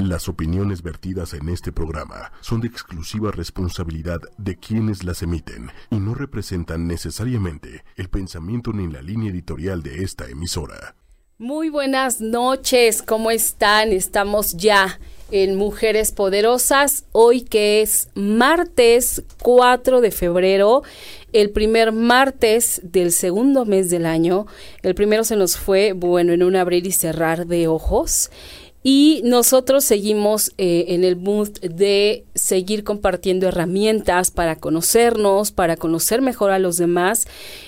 [0.00, 5.96] Las opiniones vertidas en este programa son de exclusiva responsabilidad de quienes las emiten y
[5.96, 10.94] no representan necesariamente el pensamiento ni la línea editorial de esta emisora.
[11.36, 13.92] Muy buenas noches, ¿cómo están?
[13.92, 14.98] Estamos ya
[15.30, 20.82] en Mujeres Poderosas, hoy que es martes 4 de febrero,
[21.32, 24.46] el primer martes del segundo mes del año.
[24.82, 28.30] El primero se nos fue, bueno, en un abrir y cerrar de ojos.
[28.82, 36.22] Y nosotros seguimos eh, en el mood de seguir compartiendo herramientas para conocernos, para conocer
[36.22, 37.26] mejor a los demás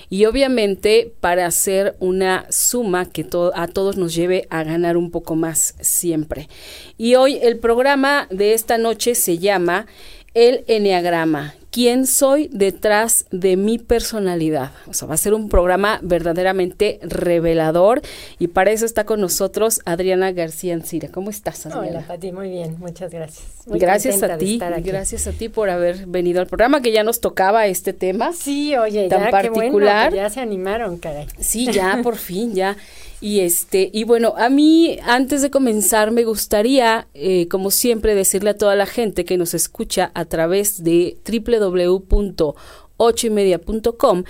[0.08, 5.36] y obviamente para hacer una suma que a todos nos lleve a ganar un poco
[5.36, 6.48] más siempre.
[6.96, 9.86] Y hoy el programa de esta noche se llama
[10.32, 14.70] El Enneagrama quién soy detrás de mi personalidad.
[14.86, 18.02] O sea, va a ser un programa verdaderamente revelador
[18.38, 21.08] y para eso está con nosotros Adriana García Ancira.
[21.08, 21.98] ¿Cómo estás, Adriana?
[21.98, 23.46] Hola, Pati, muy bien, muchas gracias.
[23.66, 27.66] gracias a ti, gracias a ti por haber venido al programa que ya nos tocaba
[27.66, 28.32] este tema.
[28.34, 30.12] Sí, oye, tan particular.
[30.14, 31.26] ya se animaron, caray.
[31.40, 32.76] Sí, ya por fin, ya.
[33.22, 38.50] Y este, y bueno, a mí, antes de comenzar, me gustaría, eh, como siempre, decirle
[38.50, 44.24] a toda la gente que nos escucha a través de www.ochoymedia.com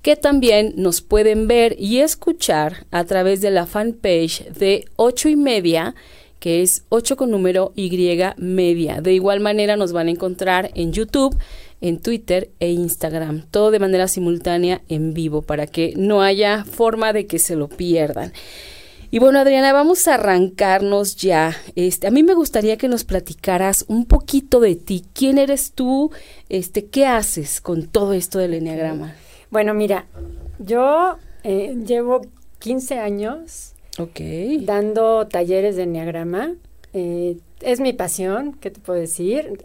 [0.00, 5.36] que también nos pueden ver y escuchar a través de la fanpage de ocho y
[5.36, 5.94] media
[6.40, 7.90] que es 8 con número Y
[8.36, 9.00] media.
[9.00, 11.36] De igual manera nos van a encontrar en YouTube,
[11.80, 17.12] en Twitter e Instagram, todo de manera simultánea en vivo para que no haya forma
[17.12, 18.32] de que se lo pierdan.
[19.10, 21.56] Y bueno, Adriana, vamos a arrancarnos ya.
[21.76, 25.02] Este, a mí me gustaría que nos platicaras un poquito de ti.
[25.14, 26.10] ¿Quién eres tú?
[26.50, 29.14] Este, ¿qué haces con todo esto del enneagrama?
[29.50, 30.04] Bueno, mira,
[30.58, 32.20] yo eh, llevo
[32.58, 33.72] 15 años
[34.60, 36.54] dando talleres de enneagrama.
[36.98, 39.58] Eh, es mi pasión, ¿qué te puedo decir?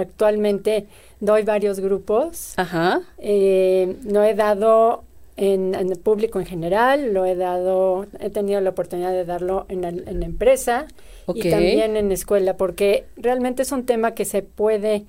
[0.00, 0.86] actualmente
[1.20, 2.54] doy varios grupos.
[2.56, 3.02] Ajá.
[3.18, 5.04] Eh, no he dado
[5.36, 9.82] en, el público en general, lo he dado, he tenido la oportunidad de darlo en
[9.82, 10.86] la, en empresa
[11.34, 15.04] y también en escuela, porque realmente es un tema que se puede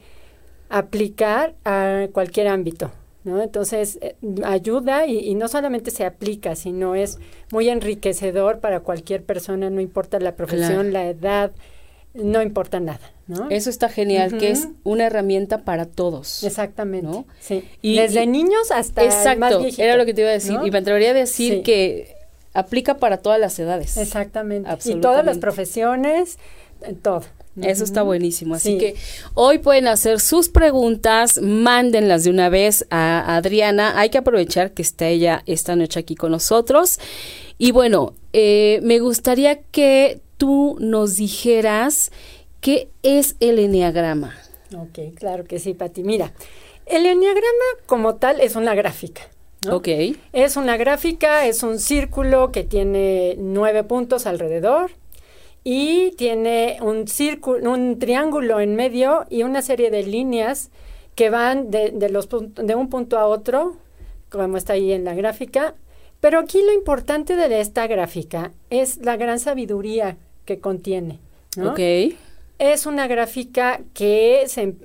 [0.70, 2.92] aplicar a cualquier ámbito.
[3.26, 3.42] ¿No?
[3.42, 4.16] Entonces, eh,
[4.46, 7.20] ayuda y, y, no solamente se aplica, sino es
[7.52, 11.52] muy enriquecedor para cualquier persona, no importa la profesión, la edad,
[12.16, 13.12] no importa nada.
[13.28, 13.50] ¿no?
[13.50, 16.44] Eso está genial, que es una herramienta para todos.
[16.44, 17.08] Exactamente.
[17.08, 17.26] ¿no?
[17.40, 17.68] Sí.
[17.82, 20.58] Y, Desde niños hasta exacto, más viejito, era lo que te iba a decir.
[20.64, 22.16] Y me atrevería a decir que
[22.54, 23.98] aplica para todas las edades.
[23.98, 24.70] Exactamente.
[24.86, 26.38] Y todas las profesiones,
[27.02, 27.24] todo.
[27.62, 28.56] Eso está buenísimo.
[28.56, 28.96] Así que
[29.34, 33.98] hoy pueden hacer sus preguntas, mándenlas de una vez a Adriana.
[33.98, 37.00] Hay que aprovechar que está ella esta noche aquí con nosotros.
[37.58, 42.12] Y bueno, eh, me gustaría que tú nos dijeras
[42.60, 44.36] qué es el enneagrama.
[44.76, 46.04] Ok, claro que sí, Pati.
[46.04, 46.34] Mira,
[46.86, 49.22] el enneagrama como tal es una gráfica.
[49.72, 49.88] Ok.
[50.34, 54.92] Es una gráfica, es un círculo que tiene nueve puntos alrededor
[55.68, 60.70] y tiene un círculo, un triángulo en medio y una serie de líneas
[61.16, 63.76] que van de, de, los, de un punto a otro,
[64.30, 65.74] como está ahí en la gráfica.
[66.20, 71.20] Pero aquí lo importante de esta gráfica es la gran sabiduría que contiene.
[71.60, 72.14] Ok.
[72.60, 74.76] Es una gráfica que, se,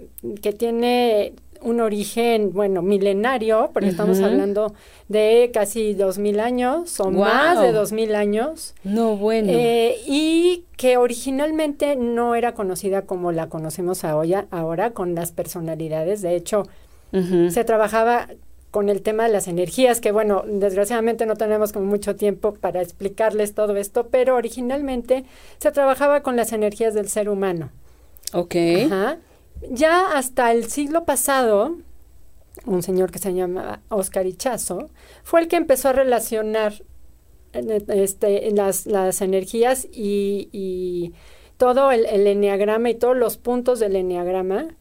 [0.41, 4.73] que tiene un origen, bueno, milenario, porque estamos hablando
[5.09, 8.75] de casi dos mil años o más de dos mil años.
[8.85, 9.49] No, bueno.
[9.53, 16.23] Eh, y que originalmente no era conocida como la conocemos ahora, ahora con las personalidades.
[16.23, 16.65] De hecho,
[17.13, 18.29] se trabajaba
[18.71, 22.81] con el tema de las energías, que bueno, desgraciadamente no tenemos como mucho tiempo para
[22.81, 25.25] explicarles todo esto, pero originalmente
[25.59, 27.71] se trabajaba con las energías del ser humano.
[28.33, 28.55] Ok.
[28.87, 29.19] Ajá.
[29.69, 31.79] Ya hasta el siglo pasado,
[32.65, 34.89] un señor que se llama Oscar Ichazo,
[35.23, 36.83] fue el que empezó a relacionar
[37.53, 41.13] este, las, energías y, y
[41.57, 44.77] todo el, el enneagrama y todos los puntos del enneagrama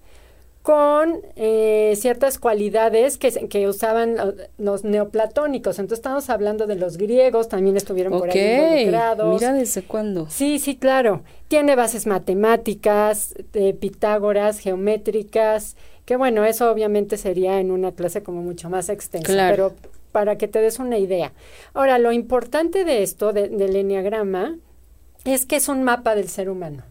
[0.62, 4.18] con eh, ciertas cualidades que, que usaban
[4.58, 5.80] los, neoplatónicos.
[5.80, 9.40] Entonces estamos hablando de los griegos, también estuvieron por ahí involucrados.
[9.40, 10.28] Mira desde cuándo.
[10.30, 11.24] Sí, sí, claro.
[11.48, 15.76] Tiene bases matemáticas, de Pitágoras, geométricas,
[16.06, 19.74] que bueno, eso obviamente sería en una clase como mucho más extensa, pero
[20.12, 21.32] para que te des una idea.
[21.74, 24.58] Ahora, lo importante de esto, del enneagrama,
[25.26, 26.84] es que es un mapa del ser humano.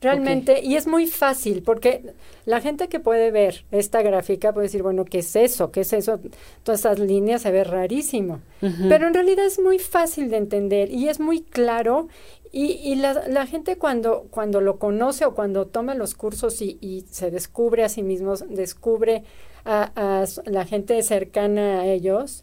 [0.00, 2.14] Realmente, y es muy fácil, porque
[2.44, 5.72] la gente que puede ver esta gráfica puede decir, bueno, ¿qué es eso?
[5.72, 6.20] ¿Qué es eso?
[6.64, 8.40] Todas esas líneas se ve rarísimo.
[8.60, 12.08] Pero en realidad es muy fácil de entender y es muy claro.
[12.52, 16.78] Y, y la, la, gente cuando, cuando lo conoce o cuando toma los cursos y,
[16.80, 19.24] y se descubre a sí mismos, descubre
[19.64, 22.40] a, a, la gente cercana a ellos,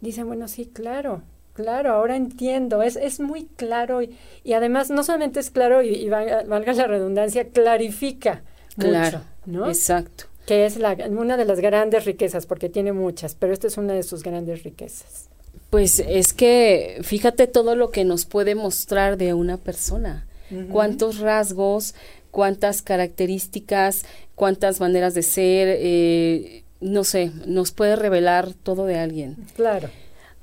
[0.00, 1.22] dicen, bueno, sí, claro,
[1.54, 6.08] Claro, ahora entiendo, es, es muy claro y, y además no solamente es claro y,
[6.08, 8.42] valga, la redundancia, clarifica
[8.78, 9.68] claro, mucho, ¿no?
[9.68, 10.24] Exacto.
[10.46, 13.92] Que es la, una de las grandes riquezas, porque tiene muchas, pero esta es una
[13.92, 15.28] de sus grandes riquezas.
[15.68, 20.26] Pues es que fíjate todo lo que nos puede mostrar de una persona,
[20.70, 21.94] cuántos rasgos,
[22.30, 24.04] cuántas características,
[24.34, 29.36] cuántas maneras de ser, eh, no sé, nos puede revelar todo de alguien.
[29.54, 29.88] Claro.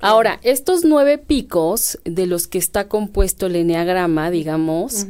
[0.00, 5.06] Ahora, estos nueve picos de los que está compuesto el eneagrama, digamos,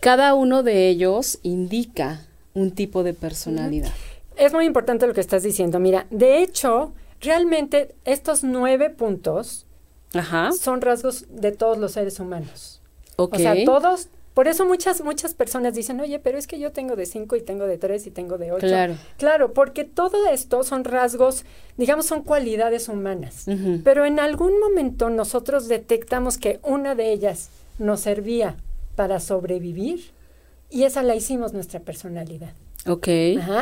[0.00, 3.92] cada uno de ellos indica un tipo de personalidad.
[4.36, 5.80] Es muy importante lo que estás diciendo.
[5.80, 9.66] Mira, de hecho, realmente estos nueve puntos
[10.60, 12.82] son rasgos de todos los seres humanos.
[13.16, 16.94] O sea, todos por eso muchas, muchas personas dicen, oye, pero es que yo tengo
[16.94, 18.66] de cinco y tengo de tres y tengo de ocho.
[18.66, 18.94] Claro.
[19.16, 21.46] Claro, porque todo esto son rasgos,
[21.78, 23.46] digamos, son cualidades humanas.
[23.82, 27.48] Pero en algún momento nosotros detectamos que una de ellas
[27.78, 28.58] nos servía
[28.94, 30.10] para sobrevivir
[30.68, 32.52] y esa la hicimos nuestra personalidad.
[32.86, 33.08] Ok,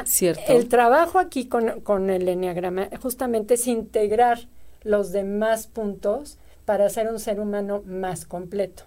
[0.07, 0.43] cierto.
[0.49, 4.49] El trabajo aquí con, con el enneagrama justamente es integrar
[4.83, 8.87] los demás puntos para ser un ser humano más completo.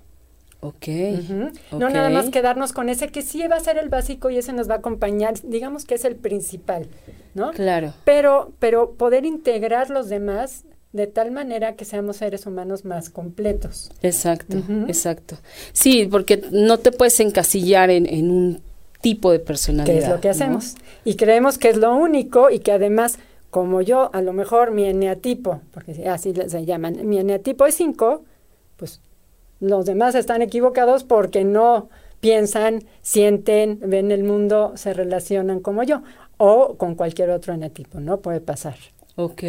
[0.60, 4.38] Okay, No nada más quedarnos con ese que sí va a ser el básico y
[4.38, 6.88] ese nos va a acompañar, digamos que es el principal,
[7.36, 7.52] ¿no?
[7.52, 7.94] Claro.
[8.06, 10.64] Pero, pero poder integrar los demás
[10.94, 13.92] de tal manera que seamos seres humanos más completos.
[14.02, 14.58] Exacto,
[14.88, 15.38] exacto.
[15.74, 18.62] Sí, porque no te puedes encasillar en, en, un
[19.02, 19.94] tipo de personalidad.
[19.94, 20.76] Que es lo que hacemos.
[21.06, 23.20] Y creemos que es lo único y que además,
[23.52, 28.24] como yo, a lo mejor mi eneatipo, porque así se llaman, mi eneatipo es 5,
[28.78, 29.02] pues
[29.60, 31.90] los demás están equivocados porque no
[32.20, 36.02] piensan, sienten, ven el mundo, se relacionan como yo
[36.38, 38.20] o con cualquier otro eneatipo, ¿no?
[38.20, 38.76] Puede pasar.
[39.20, 39.42] Ok,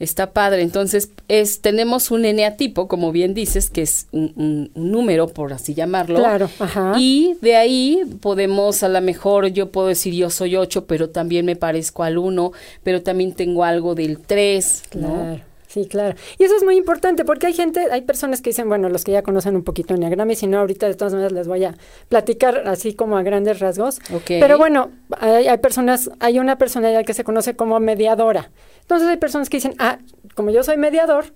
[0.00, 0.60] está padre.
[0.60, 6.18] Entonces, es, tenemos un eneatipo, como bien dices, que es un, número, por así llamarlo.
[6.18, 6.96] Claro, ajá.
[6.98, 11.46] Y de ahí podemos, a lo mejor, yo puedo decir yo soy ocho, pero también
[11.46, 12.52] me parezco al uno,
[12.82, 15.40] pero también tengo algo del tres, claro.
[15.72, 16.14] Sí, claro.
[16.38, 19.12] Y eso es muy importante porque hay gente, hay personas que dicen, bueno, los que
[19.12, 21.74] ya conocen un poquito Enneagrama y si no, ahorita de todas maneras les voy a
[22.10, 23.98] platicar así como a grandes rasgos.
[24.26, 28.50] Pero bueno, hay, hay, personas, hay una personalidad que se conoce como mediadora.
[28.82, 29.98] Entonces hay personas que dicen, ah,
[30.34, 31.32] como yo soy mediador,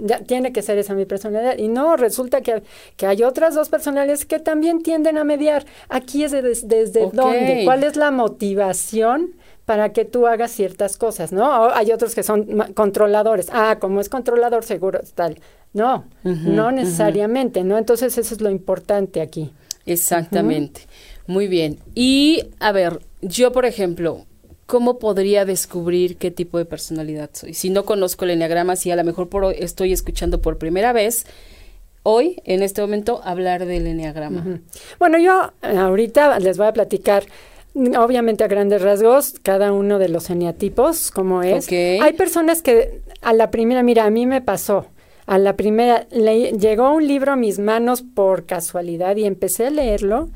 [0.00, 1.56] ya tiene que ser esa mi personalidad.
[1.56, 2.64] Y no, resulta que,
[2.96, 5.66] que, hay otras dos personalidades que también tienden a mediar.
[5.88, 9.36] Aquí es desde dónde, cuál es la motivación
[9.68, 11.68] para que tú hagas ciertas cosas, ¿no?
[11.74, 13.48] hay otros que son controladores.
[13.52, 15.38] Ah, como es controlador, seguro tal.
[15.74, 17.76] No, no necesariamente, ¿no?
[17.76, 19.52] Entonces eso es lo importante aquí.
[19.84, 20.86] Exactamente.
[21.26, 21.80] Muy bien.
[21.94, 24.24] Y a ver, yo por ejemplo,
[24.64, 27.52] ¿cómo podría descubrir qué tipo de personalidad soy?
[27.52, 31.26] Si no conozco el enneagrama, si a lo mejor por, estoy escuchando por primera vez,
[32.04, 34.60] hoy, en este momento, hablar del enneagrama.
[34.98, 37.26] Bueno, yo ahorita les voy a platicar
[37.98, 41.70] obviamente a grandes rasgos, cada uno de los eneatipos, como es.
[41.70, 44.86] Hay personas que a la primera, mira, a mí me pasó,
[45.26, 49.70] a la primera, le, llegó un libro a mis manos por casualidad y empecé a
[49.70, 50.30] leerlo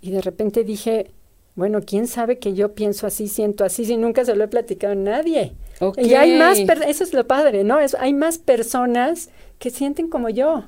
[0.00, 1.10] y de repente dije,
[1.54, 4.92] bueno, ¿quién sabe que yo pienso así, siento así, si nunca se lo he platicado
[4.92, 5.54] a nadie?
[5.96, 7.80] Y hay más, eso es lo padre, ¿no?
[7.80, 10.64] Es, hay más personas que sienten como yo.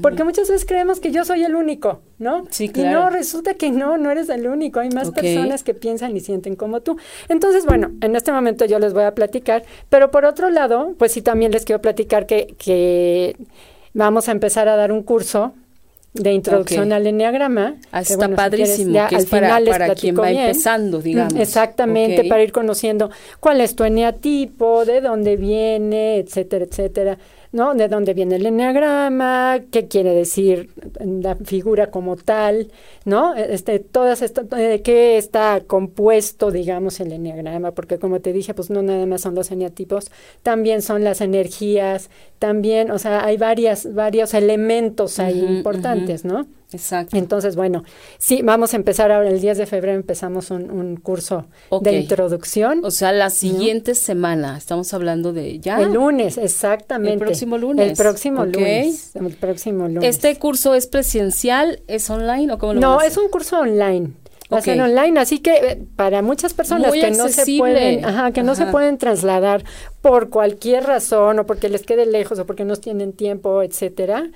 [0.00, 2.46] Porque muchas veces creemos que yo soy el único, ¿no?
[2.50, 2.88] Sí, claro.
[2.88, 4.80] Y no, resulta que no, no eres el único.
[4.80, 6.96] Hay más personas que piensan y sienten como tú.
[7.28, 9.64] Entonces, bueno, en este momento yo les voy a platicar.
[9.90, 13.36] Pero por otro lado, pues sí, también les quiero platicar que, que
[13.92, 15.52] vamos a empezar a dar un curso
[16.14, 17.76] de introducción al enneagrama.
[17.92, 21.34] Ah, está padrísimo, que es para, para quien va empezando, digamos.
[21.34, 27.18] Exactamente, para ir conociendo cuál es tu eneatipo, de dónde viene, etcétera, etcétera.
[27.56, 27.74] ¿No?
[27.74, 30.68] De dónde viene el enneagrama, qué quiere decir
[31.00, 32.70] la figura como tal,
[33.06, 33.34] ¿no?
[33.34, 38.68] Este, todas estas, de qué está compuesto, digamos, el enneagrama, porque como te dije, pues
[38.68, 40.10] no nada más son los eneatipos,
[40.42, 46.46] también son las energías, también, o sea, hay varias, varios elementos ahí importantes, ¿no?
[46.76, 47.16] Exacto.
[47.16, 47.84] Entonces, bueno,
[48.18, 51.46] sí, vamos a empezar ahora, el 10 de febrero empezamos un, curso
[51.80, 52.84] de introducción.
[52.84, 55.80] O sea, la siguiente semana, estamos hablando de ya.
[55.80, 57.14] El lunes, exactamente.
[57.14, 57.90] El próximo lunes.
[57.90, 59.16] El próximo lunes.
[59.16, 60.04] El próximo lunes.
[60.04, 64.12] ¿Este curso es presencial, es online o cómo lo No, es un curso online.
[64.50, 68.54] Hacen online, así que eh, para muchas personas que no se pueden, ajá, que no
[68.54, 69.64] se pueden trasladar
[70.00, 74.30] por cualquier razón o porque les quede lejos o porque no tienen tiempo, etcétera,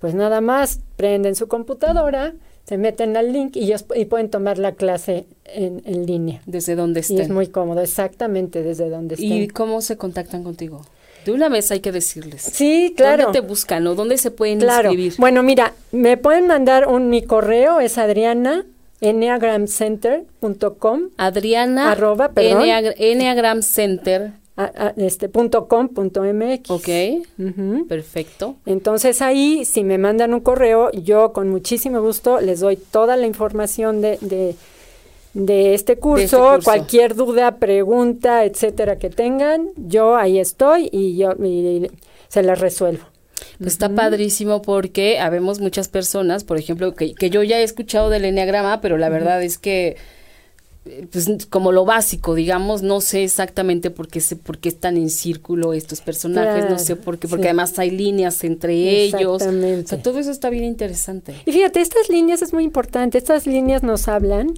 [0.00, 2.34] pues nada más prenden su computadora,
[2.64, 6.40] se meten al link y, ellos, y pueden tomar la clase en, en, línea.
[6.46, 7.18] Desde donde estén.
[7.18, 9.32] Y es muy cómodo, exactamente desde donde estén.
[9.32, 10.82] ¿Y cómo se contactan contigo?
[11.24, 12.42] De una vez hay que decirles.
[12.42, 13.24] Sí, claro.
[13.24, 14.90] ¿Dónde te buscan o dónde se pueden claro.
[14.90, 15.14] inscribir?
[15.18, 18.64] Bueno, mira, me pueden mandar un mi correo, es Adriana
[19.00, 22.64] enneagramcenter.com Adriana arroba, perdón,
[22.96, 24.32] enneagramcenter
[24.96, 26.88] este punto com punto mx ok.
[27.88, 28.56] Perfecto.
[28.66, 33.26] Entonces ahí si me mandan un correo yo con muchísimo gusto les doy toda la
[33.26, 34.54] información de, de,
[35.32, 41.32] de, este, curso, cualquier duda pregunta etcétera que tengan yo ahí estoy y yo
[42.28, 43.04] se las resuelvo.
[43.58, 48.10] Pues está padrísimo porque habemos muchas personas, por ejemplo, que, que yo ya he escuchado
[48.10, 49.96] del enneagrama, pero la verdad es que
[51.10, 55.08] pues como lo básico, digamos, no sé exactamente por qué, se, por qué están en
[55.08, 59.42] círculo estos personajes, no sé por qué, porque además hay líneas entre ellos.
[59.42, 61.34] O sea, todo eso está bien interesante.
[61.46, 64.52] Y fíjate, estas líneas es muy importante, estas líneas nos hablan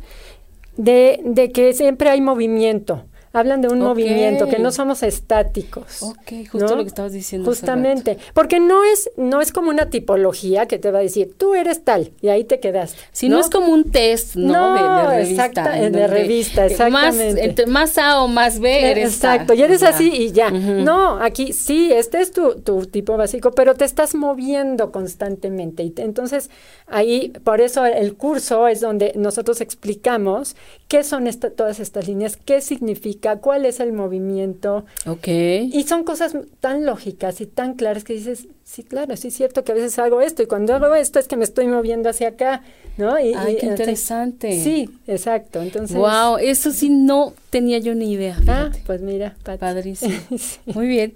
[0.76, 3.04] de, de que siempre hay movimiento
[3.37, 6.02] hablan de un movimiento, que no somos estáticos.
[6.02, 7.47] Ok, justo lo que estabas diciendo.
[7.47, 11.55] Justamente, porque no es, no es como una tipología que te va a decir, tú
[11.55, 12.97] eres tal, y ahí te quedas.
[13.12, 14.73] Si no, es como un test, ¿no?
[14.75, 15.71] de, revista.
[15.71, 17.66] de revista, exactamente.
[17.66, 20.50] Más, A o más B eres Exacto, y eres así y ya.
[20.50, 25.83] No, aquí sí, este es tu, tu tipo básico, pero te estás moviendo constantemente.
[25.83, 26.49] Y entonces,
[26.87, 30.57] ahí, por eso el curso es donde nosotros explicamos
[30.88, 31.26] qué son
[31.57, 34.85] todas estas líneas, qué significa cuál es el movimiento.
[35.06, 35.26] Ok.
[35.26, 39.64] Y son cosas tan lógicas y tan claras que dices, sí, claro, sí es cierto
[39.64, 42.28] que a veces hago esto y cuando hago esto es que me estoy moviendo hacia
[42.28, 42.62] acá,
[42.97, 43.18] ¿no?
[43.18, 44.62] Y, Ay, qué interesante.
[44.62, 45.61] sí, exacto.
[45.61, 45.97] Entonces.
[45.97, 48.38] Wow, eso sí no tenía yo ni idea.
[48.47, 50.14] Ah, pues mira, padrísimo.
[50.66, 51.14] Muy bien.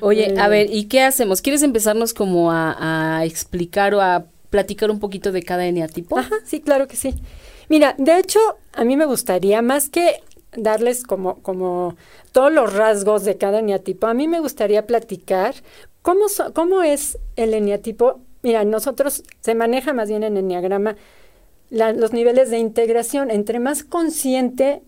[0.00, 1.42] Oye, a ver, ¿y qué hacemos?
[1.42, 6.18] ¿Quieres empezarnos como a, a explicar o a platicar un poquito de cada eneatipo?
[6.18, 7.14] Ajá, sí, claro que sí.
[7.68, 8.40] Mira, de hecho,
[8.72, 10.22] a mí me gustaría más que
[10.56, 11.96] darles como, como
[12.32, 14.06] todos los rasgos de cada eneatipo.
[14.06, 15.54] A mí me gustaría platicar
[16.02, 18.20] cómo, cómo es el eneatipo.
[18.42, 20.96] Mira, nosotros se maneja más bien en enneagrama
[21.70, 23.30] los niveles de integración.
[23.30, 24.82] Entre más consciente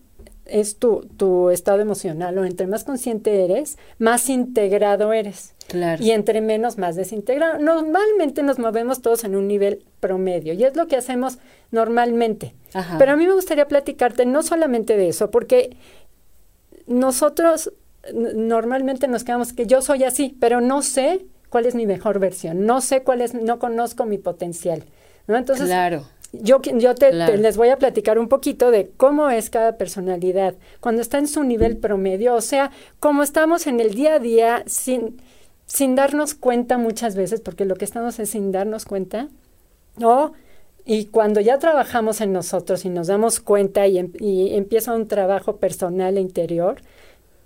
[0.45, 5.53] es tu, tu estado emocional o entre más consciente eres, más integrado eres.
[5.67, 6.03] Claro.
[6.03, 7.59] Y entre menos, más desintegrado.
[7.59, 11.37] Normalmente nos movemos todos en un nivel promedio y es lo que hacemos
[11.71, 12.53] normalmente.
[12.97, 15.75] Pero a mí me gustaría platicarte no solamente de eso, porque
[16.87, 17.73] nosotros
[18.13, 22.65] normalmente nos quedamos que yo soy así, pero no sé cuál es mi mejor versión,
[22.65, 24.85] no sé cuál es, no conozco mi potencial.
[25.27, 25.35] ¿no?
[25.35, 26.05] Entonces, claro.
[26.33, 31.01] Yo, yo te, les voy a platicar un poquito de cómo es cada personalidad cuando
[31.01, 35.21] está en su nivel promedio, o sea, cómo estamos en el día a día sin,
[35.65, 39.27] sin darnos cuenta muchas veces, porque lo que estamos es sin darnos cuenta,
[39.97, 40.31] ¿no?
[40.85, 45.57] Y cuando ya trabajamos en nosotros y nos damos cuenta y, em, empieza un trabajo
[45.57, 46.81] personal e interior,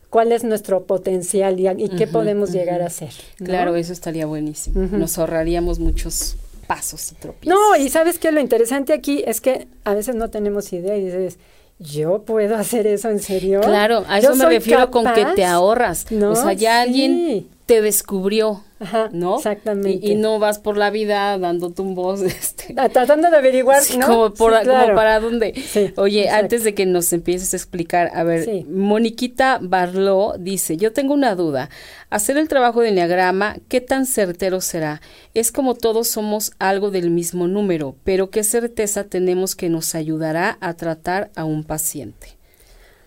[0.09, 3.11] cuál es nuestro potencial y, qué podemos llegar a hacer.
[3.37, 4.87] Claro, eso estaría buenísimo.
[4.91, 6.37] Nos ahorraríamos muchos
[6.67, 7.59] pasos y tropiezos.
[7.59, 11.05] No, y sabes que lo interesante aquí es que a veces no tenemos idea y
[11.05, 11.37] dices,
[11.79, 13.61] yo puedo hacer eso en serio.
[13.61, 16.11] Claro, a eso me refiero con que te ahorras.
[16.11, 18.63] No, o sea, ya alguien te descubrió,
[19.11, 19.37] ¿no?
[19.37, 20.07] Exactamente.
[20.07, 24.07] Y, no vas por la vida dando tumbos, este, ah, tratando de averiguar, ¿no?
[24.07, 25.53] Como, por, como para dónde.
[25.97, 31.15] Oye, antes de que nos empieces a explicar, a ver, Moniquita Barló dice, yo tengo
[31.15, 31.69] una duda,
[32.11, 35.01] hacer el trabajo de enneagrama, ¿qué tan certero será?
[35.33, 40.59] Es como todos somos algo del mismo número, pero ¿qué certeza tenemos que nos ayudará
[40.61, 42.37] a tratar a un paciente?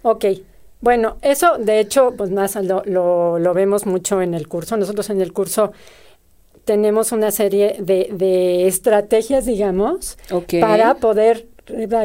[0.02, 0.24] Ok,
[0.80, 4.76] bueno, eso de hecho, pues más lo, lo, vemos mucho en el curso.
[4.76, 5.72] Nosotros en el curso
[6.64, 10.18] tenemos una serie de, de estrategias, digamos,
[10.60, 11.46] para poder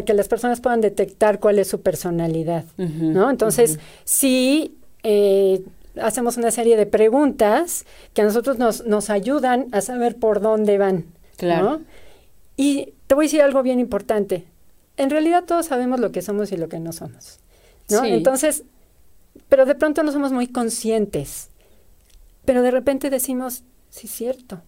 [0.05, 3.29] que las personas puedan detectar cuál es su personalidad, ¿no?
[3.29, 5.61] Entonces, sí eh,
[6.01, 10.77] hacemos una serie de preguntas que a nosotros nos, nos ayudan a saber por dónde
[10.77, 11.05] van,
[11.37, 11.81] claro.
[12.55, 14.45] Y te voy a decir algo bien importante.
[14.97, 17.39] En realidad todos sabemos lo que somos y lo que no somos.
[17.89, 18.03] ¿No?
[18.05, 18.63] Entonces,
[19.49, 21.49] pero de pronto no somos muy conscientes.
[22.45, 24.61] Pero de repente decimos, sí, cierto,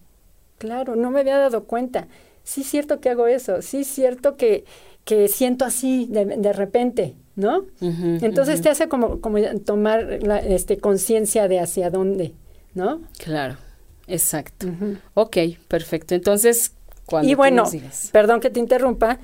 [0.58, 2.08] claro, no me había dado cuenta.
[2.42, 4.64] sí es cierto que hago eso, sí es cierto que,
[5.04, 7.66] que siento así de, de repente, ¿no?
[7.80, 12.34] Entonces te hace como, como tomar la, este, conciencia de hacia dónde,
[12.74, 13.02] ¿no?
[13.18, 13.56] Claro,
[14.06, 14.68] exacto.
[15.14, 15.36] Ok,
[15.68, 16.14] perfecto.
[16.14, 16.72] Entonces,
[17.04, 17.64] cuando y bueno,
[18.12, 19.18] perdón que te interrumpa,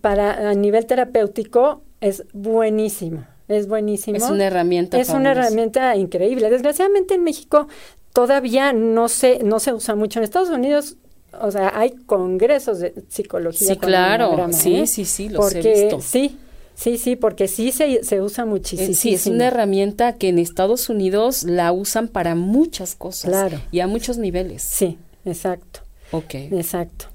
[0.00, 3.26] para a nivel terapéutico es buenísimo.
[3.48, 4.16] Es buenísimo.
[4.16, 5.00] Es una herramienta.
[5.00, 6.50] Es una herramienta increíble.
[6.50, 7.66] Desgraciadamente en México
[8.12, 10.18] todavía no se, no se usa mucho.
[10.18, 10.96] En Estados Unidos,
[11.40, 13.68] o sea, hay congresos de psicología.
[13.68, 14.48] Sí, claro.
[14.52, 14.86] Sí, ¿eh?
[14.86, 16.00] sí, sí, los porque, he visto.
[16.02, 16.36] Sí,
[16.74, 18.94] sí, sí, porque sí se, se usa muchísimo.
[18.94, 23.30] sí, es una herramienta que en Estados Unidos la usan para muchas cosas.
[23.30, 23.60] Claro.
[23.70, 24.62] Y a muchos niveles.
[24.62, 25.80] Sí, exacto.
[26.12, 26.34] Ok.
[26.34, 27.06] Exacto.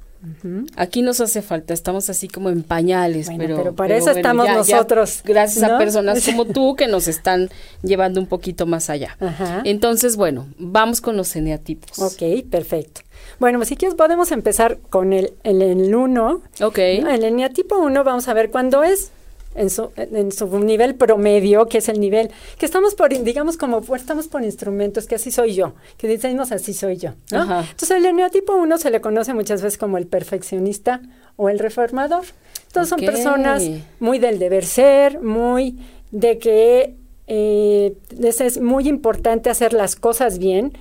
[0.75, 5.21] Aquí nos hace falta, estamos así como en pañales, pero, pero para eso estamos nosotros.
[5.23, 7.49] gracias a personas como tú que nos están
[7.81, 9.17] llevando un poquito más allá.
[9.63, 11.99] Entonces, bueno, vamos con los eneatipos.
[11.99, 13.01] Ok, perfecto.
[13.39, 15.63] Bueno, pues si quieres podemos empezar con el 1.
[15.63, 16.41] El, uno.
[16.61, 16.77] ok.
[16.77, 19.11] El eneatipo 1 vamos a ver cuándo es
[19.55, 23.81] en su, en su nivel promedio, que es el nivel que estamos por, digamos, como
[23.95, 27.11] estamos por instrumentos, que así soy yo, que decimos así soy yo.
[27.31, 31.01] Entonces, el eneotipo 1 se le conoce muchas veces como el perfeccionista
[31.35, 32.23] o el reformador.
[32.67, 33.63] Entonces, son personas
[33.99, 35.77] muy del deber ser, muy
[36.11, 36.95] de que
[37.27, 40.73] eh, es muy importante hacer las cosas bien.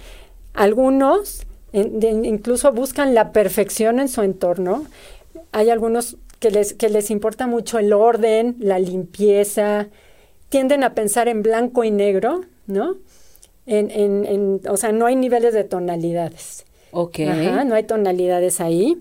[0.54, 4.84] Algunos incluso buscan la perfección en su entorno.
[5.52, 9.87] Hay algunos que les, que les importa mucho el orden, la limpieza,
[10.49, 12.96] tienden a pensar en blanco y negro, ¿no?
[13.64, 16.66] En, en, en, o sea, no hay niveles de tonalidades.
[16.90, 17.20] Ok.
[17.20, 18.99] Ajá, no hay tonalidades ahí.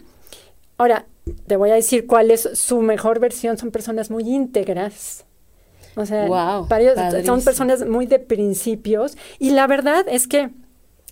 [0.77, 1.07] Ahora,
[1.47, 3.57] te voy a decir cuál es su mejor versión.
[3.57, 5.25] Son personas muy íntegras.
[5.95, 6.27] O sea,
[6.69, 9.17] para ellos son personas muy de principios.
[9.39, 10.51] Y la verdad es que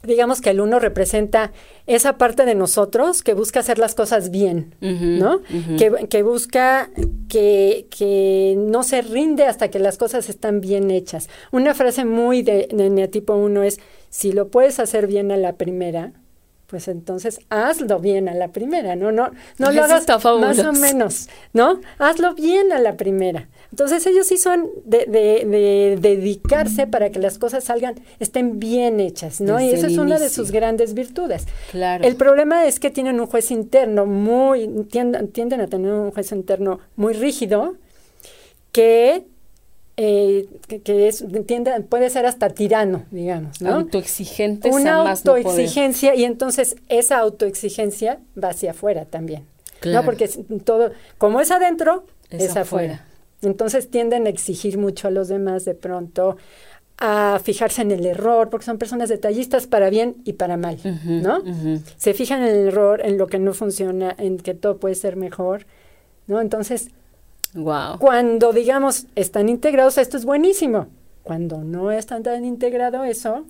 [0.04, 1.52] digamos que el uno representa
[1.88, 5.42] esa parte de nosotros que busca hacer las cosas bien, ¿no?
[5.78, 6.90] que, busca
[7.28, 11.30] que, que, no se rinde hasta que las cosas están bien hechas.
[11.52, 13.80] Una frase muy de, de tipo 1 es,
[14.10, 16.14] si lo puedes hacer bien a la primera,
[16.70, 19.12] pues entonces hazlo bien a la primera, ¿no?
[19.12, 20.06] No, no lo hagas
[20.40, 21.82] más o menos, ¿no?
[21.98, 23.50] Hazlo bien a la primera.
[23.72, 29.42] Entonces ellos sí son de, de, dedicarse para que las cosas salgan, estén bien hechas,
[29.42, 29.60] ¿no?
[29.60, 31.48] y esa es una de sus grandes virtudes.
[31.72, 32.04] Claro.
[32.04, 36.32] El problema es que tienen un juez interno muy, tienden, tienden a tener un juez
[36.32, 37.76] interno muy rígido
[38.72, 39.26] que
[40.02, 40.48] eh,
[40.86, 43.74] que, es, tiende, puede ser hasta tirano, digamos, ¿no?
[43.74, 44.70] Autoexigente.
[44.70, 49.44] Una autoexigencia y entonces esa autoexigencia va hacia afuera también,
[49.82, 50.00] claro.
[50.00, 50.06] ¿no?
[50.06, 50.30] Porque
[50.64, 53.06] todo, como es adentro, es, afuera.
[53.42, 56.38] Entonces tienden a exigir mucho a los demás de pronto,
[56.98, 61.44] a fijarse en el error, porque son personas detallistas para bien y para mal, ¿no?
[61.98, 65.18] Se fijan en el error, en lo que no funciona, en que todo puede ser
[65.18, 65.66] mejor,
[66.26, 66.40] ¿no?
[66.40, 66.90] Entonces,
[67.54, 67.98] wow.
[68.00, 70.88] cuando digamos están integrados, esto es buenísimo.
[71.24, 73.46] Cuando no están tan integrado eso,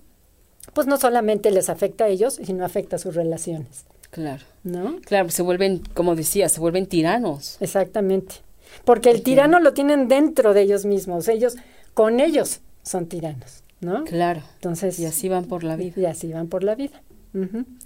[0.73, 3.85] pues no solamente les afecta a ellos, sino afecta a sus relaciones.
[4.11, 4.43] Claro.
[4.63, 4.97] ¿No?
[5.05, 7.57] Claro, se vuelven, como decía, se vuelven tiranos.
[7.61, 8.35] Exactamente.
[8.85, 11.55] Porque el tirano lo tienen dentro de ellos mismos, ellos,
[11.93, 14.03] con ellos son tiranos, ¿no?
[14.05, 14.41] Claro.
[14.55, 14.99] Entonces.
[14.99, 15.93] Y así van por la vida.
[15.95, 17.01] Y así van por la vida.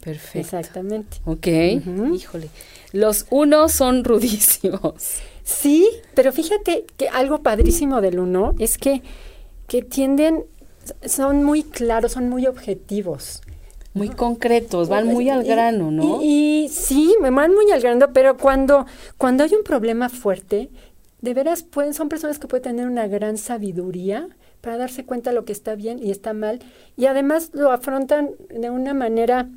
[0.01, 0.39] Perfecto.
[0.39, 1.17] Exactamente.
[1.25, 1.47] Ok.
[2.13, 2.49] Híjole.
[2.93, 5.21] Los unos son rudísimos.
[5.43, 9.01] Sí, pero fíjate que algo padrísimo del uno es que,
[9.67, 10.45] que tienden,
[11.05, 13.41] son muy claros, son muy objetivos
[13.93, 16.19] muy concretos, van muy al grano, ¿no?
[16.21, 18.85] Y, sí, me van muy al grano, pero cuando,
[19.17, 20.69] cuando hay un problema fuerte,
[21.21, 24.27] de veras pueden, son personas que pueden tener una gran sabiduría
[24.61, 26.59] para darse cuenta de lo que está bien y está mal,
[26.97, 29.47] y además lo afrontan de una manera,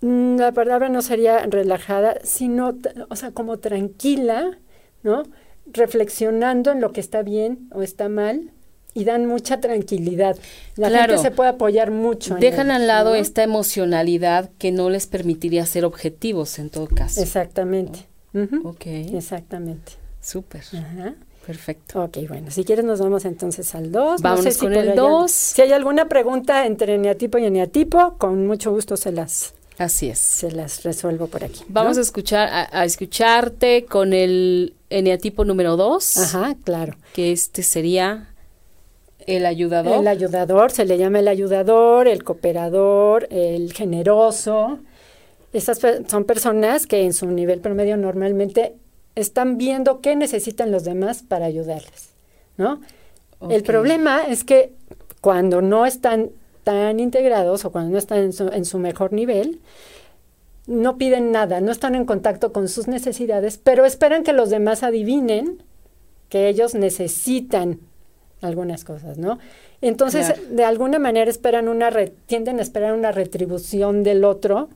[0.00, 2.76] mm, la palabra no sería relajada, sino,
[3.08, 4.58] o sea, como tranquila,
[5.04, 5.22] ¿no?
[5.66, 8.50] Reflexionando en lo que está bien o está mal,
[8.94, 10.36] y dan mucha tranquilidad.
[10.76, 12.36] La gente se puede apoyar mucho.
[12.36, 17.20] Dejan al lado esta emocionalidad que no les permitiría ser objetivos en todo caso.
[17.20, 18.06] Exactamente.
[18.62, 18.86] Ok.
[18.86, 19.92] Exactamente.
[20.20, 20.62] Súper.
[21.44, 22.04] Perfecto.
[22.04, 24.22] Ok, bueno, si quieres nos vamos entonces al 2.
[24.22, 25.30] Vamos con el 2.
[25.30, 29.52] Si hay alguna pregunta entre eneatipo y eneatipo, con mucho gusto se las...
[29.78, 30.18] Así es.
[30.18, 31.64] Se las resuelvo por aquí.
[31.68, 36.16] Vamos a escuchar a, escucharte con el eneatipo número 2.
[36.18, 36.96] Ajá, claro.
[37.12, 38.28] Que este sería
[39.26, 40.00] el ayudador.
[40.00, 44.78] El ayudador, se le llama el ayudador, el cooperador, el generoso.
[45.52, 48.74] Estas son personas que en su nivel promedio normalmente
[49.14, 52.10] están viendo qué necesitan los demás para ayudarles,
[52.56, 52.80] ¿no?
[53.48, 54.72] El problema es que
[55.20, 56.30] cuando no están
[56.64, 59.60] tan integrados o cuando no están en su, en su mejor nivel,
[60.66, 64.82] no piden nada, no están en contacto con sus necesidades, pero esperan que los demás
[64.82, 65.62] adivinen
[66.28, 67.80] que ellos necesitan
[68.40, 69.38] algunas cosas, ¿no?
[69.80, 71.90] Entonces, de alguna manera esperan una
[72.26, 74.70] tienden a esperar una retribución del otro,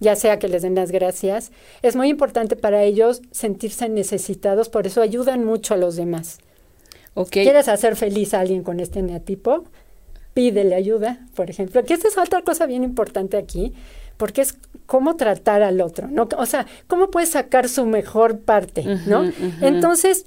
[0.00, 1.50] ya sea que les den las gracias.
[1.82, 6.38] Es muy importante para ellos sentirse necesitados, por eso ayudan mucho a los demás.
[7.30, 9.64] ¿Quieres hacer feliz a alguien con este neatipo?
[10.34, 11.84] Pídele ayuda, por ejemplo.
[11.84, 13.74] Que esta es otra cosa bien importante aquí,
[14.16, 16.28] porque es cómo tratar al otro, ¿no?
[16.36, 19.24] O sea, cómo puedes sacar su mejor parte, ¿no?
[19.62, 20.24] Entonces,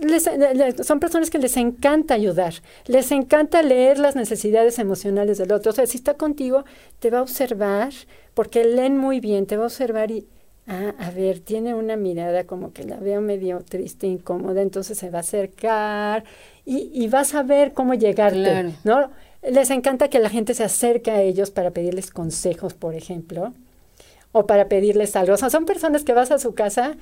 [0.84, 2.54] son personas que les encanta ayudar,
[2.88, 5.72] les encanta leer las necesidades emocionales del otro.
[5.72, 6.66] O sea, si está contigo,
[7.00, 7.94] te va a observar,
[8.34, 10.26] porque leen muy bien, te va a observar y,
[10.66, 15.12] ah, a ver, tiene una mirada como que la veo medio triste, incómoda, entonces se
[15.12, 16.24] va a acercar
[16.66, 19.12] y, y vas a ver cómo llegarte, ¿no?
[19.50, 23.54] Les encanta que la gente se acerque a ellos para pedirles consejos, por ejemplo,
[24.32, 25.34] o para pedirles algo.
[25.34, 26.96] O sea, son personas que vas a su casa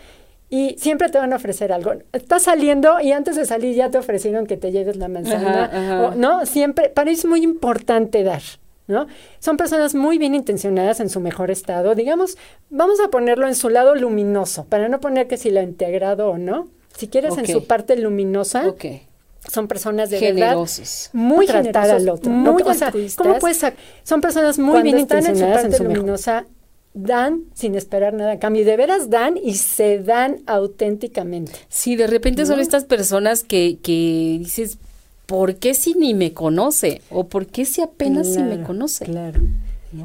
[0.49, 1.93] y siempre te van a ofrecer algo.
[2.11, 6.45] Estás saliendo y antes de salir ya te ofrecieron que te lleves la manzana, ¿no?
[6.45, 8.41] Siempre, para ellos es muy importante dar.
[8.87, 9.07] ¿No?
[9.39, 11.95] Son personas muy bien intencionadas en su mejor estado.
[11.95, 12.37] Digamos,
[12.69, 16.29] vamos a ponerlo en su lado luminoso, para no poner que si lo ha integrado
[16.29, 16.67] o no.
[16.97, 18.65] Si quieres en su parte luminosa,
[19.49, 21.09] son personas de generosos.
[21.13, 22.31] muy tratadas al otro.
[22.31, 23.61] Muy o sea, ¿cómo puedes
[24.03, 26.45] Son personas muy bien intencionadas en su, luminosa,
[26.93, 28.61] dan sin esperar nada a cambio.
[28.61, 31.53] Y de veras dan y se dan auténticamente.
[31.69, 34.77] Sí, de repente son estas personas que, que dices,
[35.25, 37.01] ¿por qué si ni me conoce?
[37.09, 39.05] ¿O por qué si apenas si me conoce?
[39.05, 39.41] Claro.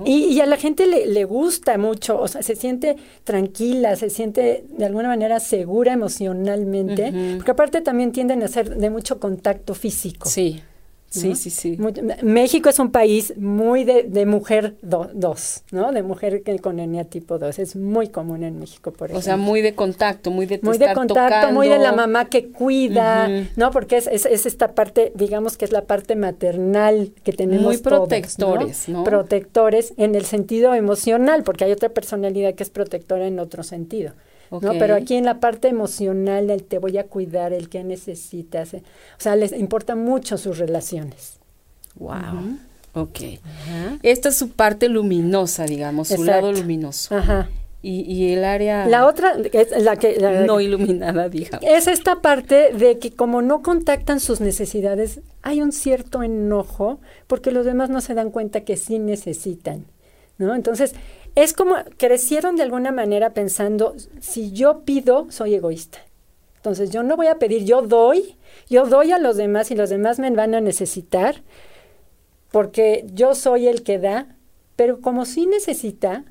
[0.04, 4.64] Y, a la gente le, le, gusta mucho, o sea, se siente tranquila, se siente
[4.68, 10.28] de alguna manera segura emocionalmente, porque aparte también tienden a ser de mucho contacto físico.
[10.28, 10.60] Sí.
[11.20, 11.78] Sí, sí, sí.
[12.22, 15.92] México es un país muy de, de mujer 2, ¿no?
[15.92, 17.58] De mujer que, con tipo 2.
[17.58, 19.18] Es muy común en México, por ejemplo.
[19.18, 22.48] O sea, muy de contacto, muy de Muy de contacto, muy de la mamá que
[22.48, 23.70] cuida, ¿no?
[23.70, 27.78] Porque es, es, es, esta parte, digamos que es la parte maternal que tenemos Muy
[27.78, 29.04] protectores, ¿no?
[29.04, 34.12] Protectores en el sentido emocional, porque hay otra personalidad que es protectora en otro sentido.
[34.50, 34.72] ¿No?
[34.78, 38.82] Pero aquí en la parte emocional, el te voy a cuidar, el que necesitas, eh,
[39.18, 41.38] o sea, les importa mucho sus relaciones.
[41.96, 42.58] Wow.
[42.94, 43.20] Ok.
[44.02, 47.14] Esta es su parte luminosa, digamos, su lado luminoso.
[47.14, 47.48] Ajá.
[47.82, 48.86] Y, y, el área...
[48.88, 50.18] La otra, es la que...
[50.44, 51.64] no iluminada, digamos.
[51.68, 57.52] Es esta parte de que como no contactan sus necesidades, hay un cierto enojo porque
[57.52, 59.84] los demás no se dan cuenta que sí necesitan,
[60.38, 60.56] ¿no?
[60.56, 60.94] Entonces,
[61.36, 65.98] es como crecieron de alguna manera pensando, si yo pido, soy egoísta.
[66.56, 68.36] Entonces yo no voy a pedir, yo doy,
[68.68, 71.42] yo doy a los demás y los demás me van a necesitar
[72.50, 74.34] porque yo soy el que da,
[74.76, 76.24] pero como sí necesita,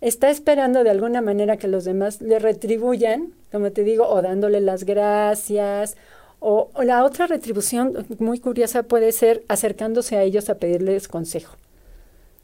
[0.00, 4.60] está esperando de alguna manera que los demás le retribuyan, como te digo, o dándole
[4.60, 5.96] las gracias,
[6.38, 11.56] o, o la otra retribución muy curiosa puede ser acercándose a ellos a pedirles consejo.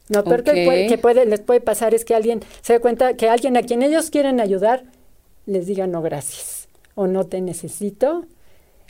[0.08, 3.56] Lo peor que, puede, les puede pasar es que alguien se dé cuenta que alguien
[3.56, 4.84] a quien ellos quieren ayudar
[5.46, 8.24] les diga no gracias o no te necesito.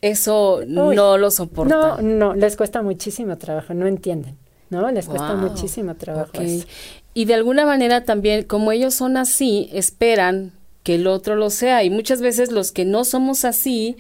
[0.01, 2.01] Eso no lo soporta.
[2.01, 4.37] No, no, les cuesta muchísimo trabajo, no entienden.
[4.71, 4.91] ¿no?
[4.91, 6.33] Les cuesta muchísimo trabajo.
[7.15, 10.53] Y de alguna manera también, como ellos son así, esperan
[10.89, 11.85] que el otro lo sea.
[11.85, 13.99] Y muchas veces los que no somos así,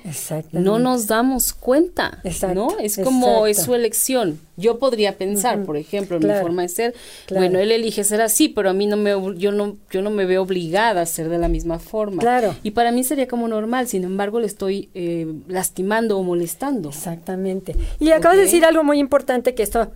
[0.53, 2.22] no nos damos cuenta,
[2.55, 2.79] ¿no?
[2.81, 4.40] Es como es su elección.
[4.57, 6.94] Yo podría pensar, por ejemplo, en mi forma de ser,
[7.29, 10.24] bueno, él elige ser así, pero a mí no me, yo no, yo no me
[10.24, 12.22] veo obligada a ser de la misma forma.
[12.22, 12.57] Claro.
[12.62, 16.88] Y para mí sería como normal, sin embargo, le estoy eh, lastimando o molestando.
[16.88, 17.77] Exactamente.
[18.01, 19.92] Y acabas de decir algo muy importante que esto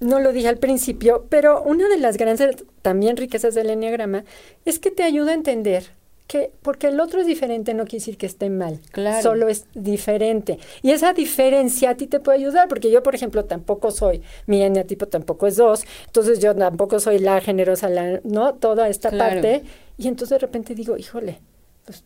[0.00, 4.24] no lo dije al principio, pero una de las grandes también riquezas del enneagrama
[4.64, 5.94] es que te ayuda a entender
[6.26, 9.22] que porque el otro es diferente no quiere decir que esté mal, claro.
[9.22, 10.58] solo es diferente.
[10.82, 14.66] Y esa diferencia a ti te puede ayudar, porque yo, por ejemplo, tampoco soy, mi
[14.84, 18.54] tipo tampoco es dos, entonces yo tampoco soy la generosa, la, ¿no?
[18.54, 19.62] Toda esta parte.
[19.98, 21.40] Y entonces de repente digo, híjole,
[21.84, 22.04] pues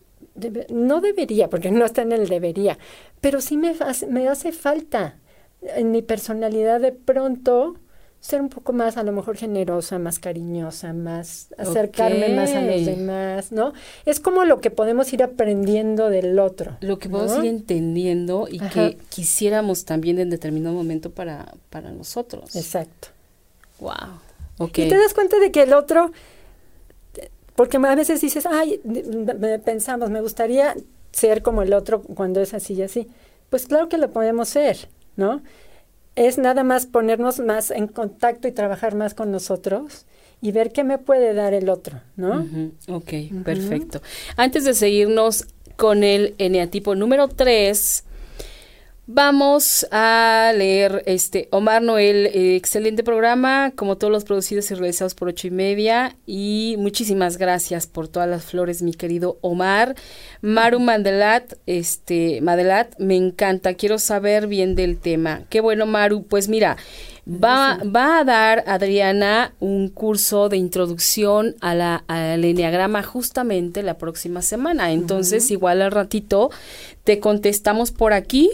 [0.70, 2.78] no debería, porque no está en el debería,
[3.20, 3.74] pero sí me,
[4.08, 5.16] me hace falta
[5.62, 7.76] en mi personalidad de pronto
[8.20, 12.84] ser un poco más a lo mejor generosa, más cariñosa, más acercarme más a los
[12.84, 13.72] demás, ¿no?
[14.04, 16.76] Es como lo que podemos ir aprendiendo del otro.
[16.80, 22.54] Lo que podemos ir entendiendo y que quisiéramos también en determinado momento para, para nosotros.
[22.54, 23.08] Exacto.
[23.80, 24.20] Wow.
[24.58, 24.86] Okay.
[24.86, 26.12] Y te das cuenta de que el otro,
[27.54, 28.82] porque a veces dices, ay,
[29.64, 30.74] pensamos, me gustaría
[31.10, 33.08] ser como el otro cuando es así y así.
[33.48, 35.40] Pues claro que lo podemos ser, ¿no?
[36.16, 40.06] Es nada más ponernos más en contacto y trabajar más con nosotros
[40.42, 42.46] y ver qué me puede dar el otro, ¿no?
[42.88, 43.12] Ok,
[43.44, 44.00] perfecto.
[44.36, 45.46] Antes de seguirnos
[45.76, 48.04] con el eneatipo número 3,
[49.12, 55.16] Vamos a leer este Omar Noel, eh, excelente programa, como todos los producidos y realizados
[55.16, 56.14] por ocho y media.
[56.26, 59.96] Y muchísimas gracias por todas las flores, mi querido Omar.
[60.42, 65.42] Maru Mandelat, este, Madelat, me encanta, quiero saber bien del tema.
[65.50, 66.22] Qué bueno, Maru.
[66.22, 66.76] Pues mira,
[67.26, 73.98] va, va a dar Adriana un curso de introducción a la, al enneagrama justamente la
[73.98, 74.92] próxima semana.
[74.92, 76.52] Entonces, igual al ratito
[77.02, 78.50] te contestamos por aquí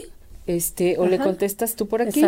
[0.46, 2.24] este o le contestas tú por aquí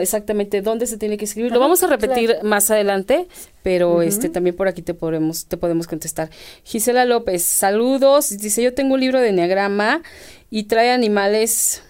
[0.00, 3.26] exactamente dónde se tiene que escribir lo vamos a repetir más adelante
[3.68, 6.30] pero este también por aquí te podemos te podemos contestar.
[6.64, 8.30] Gisela López saludos.
[8.38, 10.00] Dice yo tengo un libro de enneagrama
[10.48, 11.82] y trae animales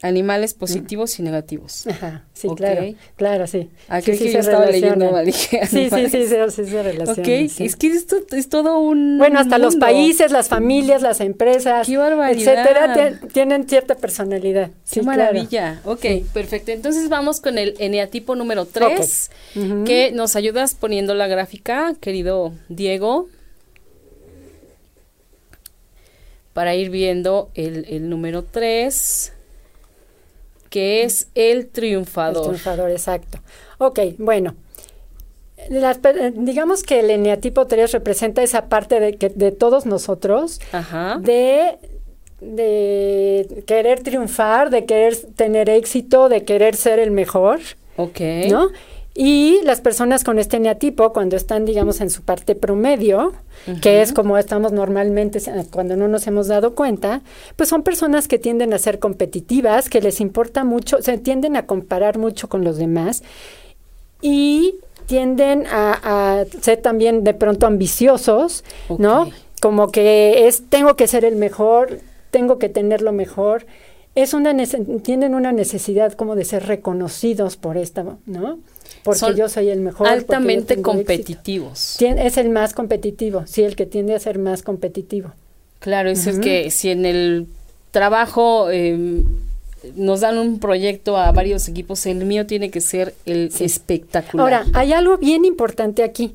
[0.00, 1.84] Animales positivos y negativos.
[1.88, 3.68] Ajá, sí, claro, claro, sí.
[3.88, 7.12] Aquí sí, sí, yo estaba leyendo sí, sí, sí, sí, sí, se relaciona.
[7.20, 11.84] Ok, es que esto es todo un Bueno, hasta los países, las familias, las empresas,
[11.88, 14.70] Qué etcétera, tienen cierta personalidad.
[14.88, 15.80] Qué maravilla.
[15.84, 16.70] Ok, perfecto.
[16.70, 19.30] Entonces vamos con el eneatipo número 3,
[19.84, 23.26] que nos ayudas poniendo la gráfica, querido Diego.
[26.52, 29.32] Para ir viendo el, el número 3
[30.70, 32.36] que es el triunfador.
[32.36, 33.38] El triunfador, exacto.
[33.78, 34.54] Ok, bueno.
[36.34, 40.60] digamos que el eneatipo 3 representa esa parte de, que, de todos nosotros
[41.20, 41.78] de
[42.40, 47.60] de querer triunfar, de querer tener éxito, de querer ser el mejor.
[47.96, 48.20] Ok.
[48.48, 48.68] ¿No?
[49.20, 53.32] Y las personas con este neatipo, cuando están, digamos, en su parte promedio,
[53.82, 55.40] que es como estamos normalmente
[55.72, 57.22] cuando no nos hemos dado cuenta,
[57.56, 61.66] pues son personas que tienden a ser competitivas, que les importa mucho, se tienden a
[61.66, 63.24] comparar mucho con los demás
[64.22, 64.76] y
[65.06, 68.62] tienden a, ser también de pronto ambiciosos,
[68.98, 69.32] ¿no?
[69.60, 71.98] Como que es, tengo que ser el mejor,
[72.30, 73.66] tengo que tener lo mejor.
[74.20, 74.52] Es una
[75.02, 78.58] tienen una necesidad como de ser reconocidos por esta, ¿no?
[79.04, 80.08] porque yo soy el mejor.
[80.08, 81.96] Altamente competitivos.
[82.00, 85.32] es el más competitivo, sí, el que tiende a ser más competitivo.
[85.80, 87.46] Claro, eso es que si en el
[87.92, 89.24] trabajo em,
[89.94, 94.44] nos dan un proyecto a varios equipos, el mío tiene que ser el espectacular.
[94.44, 96.34] Ahora, hay algo bien importante aquí,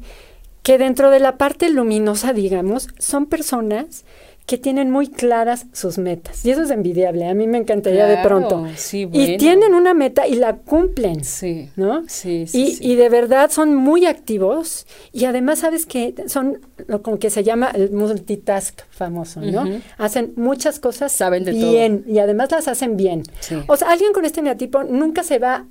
[0.62, 4.06] que dentro de la parte luminosa, digamos, son personas
[4.46, 6.46] que tienen muy claras sus metas.
[6.46, 7.28] Y eso es envidiable.
[7.28, 8.66] A mí me encantaría de pronto.
[8.92, 11.24] Y tienen una meta y la cumplen.
[11.24, 11.70] Sí.
[11.78, 12.04] ¿No?
[12.08, 14.86] Sí, sí, y, y, de verdad son muy activos.
[15.14, 19.66] Y además, ¿sabes que Son lo como que se llama el multitask famoso, ¿no?
[19.98, 22.04] Hacen muchas cosas Saben de bien.
[22.08, 23.24] Y además las hacen bien.
[23.68, 25.66] O sea, alguien con este neatipo nunca se va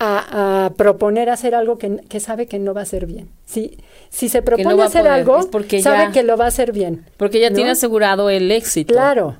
[0.00, 3.28] a, proponer hacer algo que, que, sabe que no va a ser bien.
[3.54, 3.78] Si,
[4.10, 7.04] si se propone hacer algo, porque sabe que lo va a hacer bien.
[7.16, 8.92] Porque ya tiene asegurado el éxito.
[8.92, 9.36] Claro,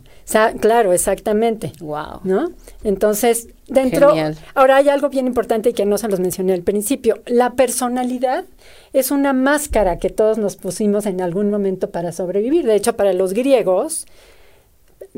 [0.60, 1.72] claro, exactamente.
[1.80, 2.20] Wow.
[2.22, 2.52] ¿No?
[2.84, 4.14] Entonces, dentro.
[4.54, 7.22] Ahora hay algo bien importante que no se los mencioné al principio.
[7.26, 8.44] La personalidad
[8.92, 12.66] es una máscara que todos nos pusimos en algún momento para sobrevivir.
[12.66, 14.06] De hecho, para los griegos,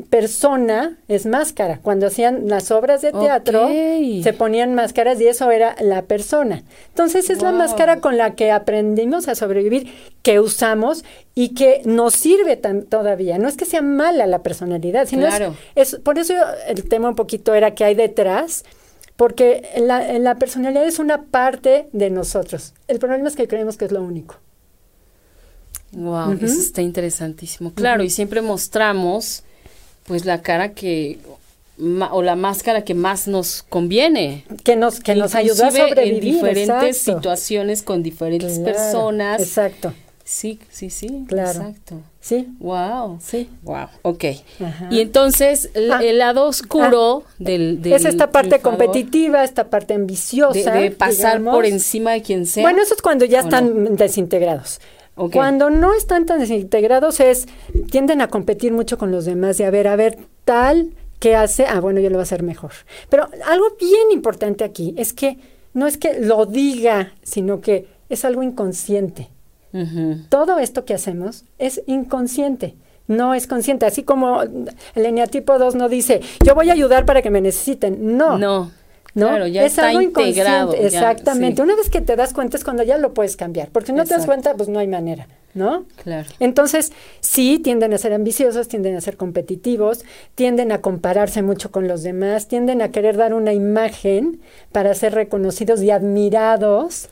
[0.09, 1.79] persona es máscara.
[1.81, 6.63] Cuando hacían las obras de teatro, se ponían máscaras y eso era la persona.
[6.89, 11.03] Entonces es la máscara con la que aprendimos a sobrevivir, que usamos
[11.35, 13.37] y que nos sirve tan, todavía.
[13.37, 15.27] No es que sea mala la personalidad, sino
[15.75, 16.33] es, por eso
[16.67, 18.63] el tema un poquito era que hay detrás.
[19.15, 22.75] Porque la, personalidad es una parte de nosotros.
[22.87, 24.35] El problema es que creemos que es lo único.
[25.91, 27.73] Wow, eso está interesantísimo.
[27.73, 29.43] Claro, y siempre mostramos
[30.07, 31.19] pues la cara que
[32.11, 34.45] o la máscara que más nos conviene.
[34.63, 36.13] Que nos, que nos ayuda a sobrevivir.
[36.13, 39.41] En diferentes situaciones con diferentes personas.
[39.41, 39.93] Exacto.
[40.23, 41.23] Sí, sí, sí.
[41.27, 41.51] Claro.
[41.51, 42.01] Exacto.
[42.19, 42.49] Sí.
[42.59, 43.19] Wow.
[43.21, 43.49] Sí.
[43.61, 43.87] Wow.
[44.01, 44.25] Ok.
[44.89, 45.99] Y entonces ah.
[46.03, 47.31] el, lado oscuro ah.
[47.37, 50.73] del, Es esta parte competitiva, esta parte ambiciosa.
[50.73, 52.63] De, pasar por encima de quien sea.
[52.63, 54.81] Bueno, eso es cuando ya están desintegrados.
[55.31, 57.47] Cuando no están tan desintegrados es,
[57.89, 61.65] tienden a competir mucho con los demás y a ver, a ver, tal que hace,
[61.65, 62.71] ah, bueno, yo lo voy a hacer mejor.
[63.09, 65.39] Pero algo bien importante aquí es que
[65.73, 69.29] no es que lo diga, sino que es algo inconsciente.
[70.29, 72.75] Todo esto que hacemos es inconsciente
[73.07, 73.85] no es consciente.
[73.85, 78.17] Así como el eneatipo 2 no dice, yo voy a ayudar para que me necesiten.
[78.17, 78.37] No.
[78.37, 78.71] No.
[79.25, 80.73] Claro, ya es está algo integrado.
[80.73, 81.61] Exactamente.
[81.61, 83.69] Una vez que te das cuenta es cuando ya lo puedes cambiar.
[83.69, 85.85] Porque si no te das cuenta, pues no hay manera, ¿no?
[86.03, 86.27] Claro.
[86.39, 91.87] Entonces, sí, tienden a ser ambiciosos, tienden a ser competitivos, tienden a compararse mucho con
[91.87, 94.39] los demás, tienden a querer dar una imagen
[94.71, 97.09] para ser reconocidos y admirados,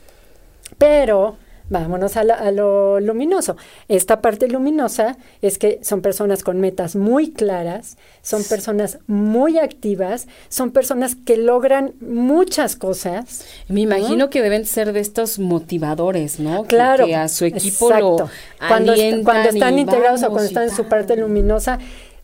[0.78, 1.36] pero
[1.68, 3.56] vámonos a, lo luminoso.
[3.88, 10.28] Esta parte luminosa es que son personas con metas muy claras, son personas muy activas,
[10.48, 13.46] son personas que logran muchas cosas.
[13.68, 16.64] Me imagino que deben ser de estos motivadores, ¿no?
[16.64, 17.06] Claro.
[17.06, 21.16] Que, a su equipo lo cuando, cuando están integrados o cuando están en su parte
[21.16, 21.78] luminosa,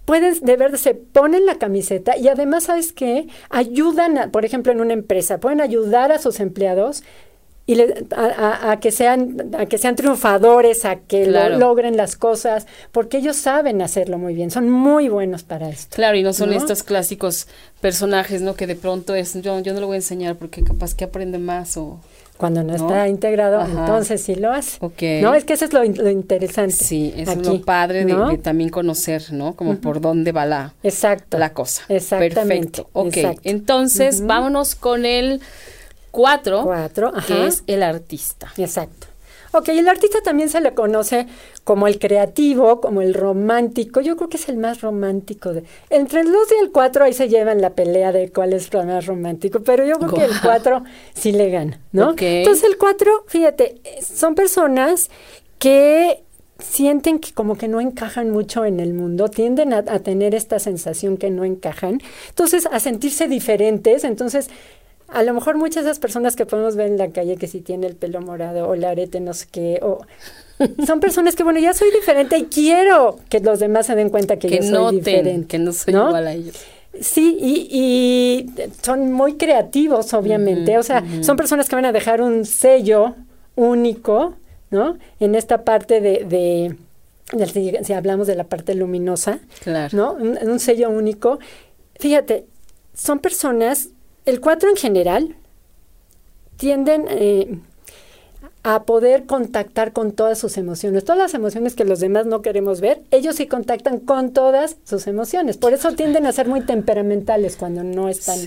[0.04, 4.80] pueden de verdad se ponen la camiseta y además sabes qué ayudan por ejemplo en
[4.80, 7.04] una empresa pueden ayudar a sus empleados
[7.64, 7.80] y
[8.16, 13.82] a, que sean a que sean triunfadores a que logren las cosas porque ellos saben
[13.82, 17.46] hacerlo muy bien son muy buenos para esto claro y no son estos clásicos
[17.80, 20.94] personajes no que de pronto es yo yo no lo voy a enseñar porque capaz
[20.94, 22.00] que aprende más o
[22.42, 24.80] cuando no, está integrado, entonces sí lo hace.
[25.20, 26.72] No, es que eso es lo, interesante.
[26.72, 29.54] Sí, es lo padre de, también conocer, ¿no?
[29.54, 31.38] Como por dónde va la, Exacto.
[31.38, 31.82] la cosa.
[31.88, 32.82] Exactamente.
[32.82, 32.88] Perfecto.
[32.94, 35.40] Ok, entonces vámonos con el
[36.12, 38.52] cuatro, cuatro que es el artista.
[38.56, 39.08] Exacto.
[39.54, 41.26] Ok, el artista también se le conoce
[41.62, 44.00] como el creativo, como el romántico.
[44.00, 45.52] Yo creo que es el más romántico.
[45.52, 48.70] De, entre el 2 y el 4 ahí se llevan la pelea de cuál es
[48.72, 52.14] el más romántico, pero yo creo que el 4 sí le gana, ¿no?
[52.18, 55.10] Entonces el 4, fíjate, son personas
[55.58, 56.24] que
[56.58, 60.60] sienten que como que no encajan mucho en el mundo, tienden a, a, tener esta
[60.60, 64.48] sensación que no encajan, entonces a sentirse diferentes, entonces
[65.12, 67.60] a lo mejor muchas de esas personas que podemos ver en la calle que si
[67.60, 70.00] tiene el pelo morado o el arete no sé qué, o
[70.86, 74.38] son personas que bueno, ya soy diferente y quiero que los demás se den cuenta
[74.38, 75.46] que, yo soy diferente.
[75.48, 76.56] Que no soy igual a ellos.
[77.00, 78.50] Sí, y,
[78.82, 80.76] son muy creativos, obviamente.
[80.76, 83.14] o sea, son personas que van a dejar un sello
[83.54, 84.34] único,
[84.70, 84.98] ¿no?
[85.18, 89.96] En esta parte de, de, si hablamos de la parte luminosa, claro.
[89.96, 90.12] ¿no?
[90.12, 91.38] un sello único.
[91.98, 92.44] Fíjate,
[92.94, 93.88] son personas
[94.24, 95.36] el 4 en general
[96.56, 97.58] tienden eh,
[98.62, 101.04] a poder contactar con todas sus emociones.
[101.04, 105.06] Todas las emociones que los demás no queremos ver, ellos sí contactan con todas sus
[105.06, 105.56] emociones.
[105.56, 108.38] Por eso tienden a ser muy temperamentales cuando no están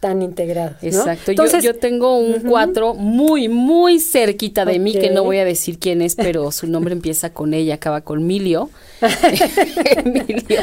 [0.00, 0.78] tan integrados.
[0.80, 1.30] Exacto.
[1.30, 5.78] Entonces, yo, tengo un 4 muy, muy cerquita de mí, que no voy a decir
[5.78, 8.70] quién es, pero su nombre empieza con ella, acaba con Milio.
[9.84, 10.60] Emilio.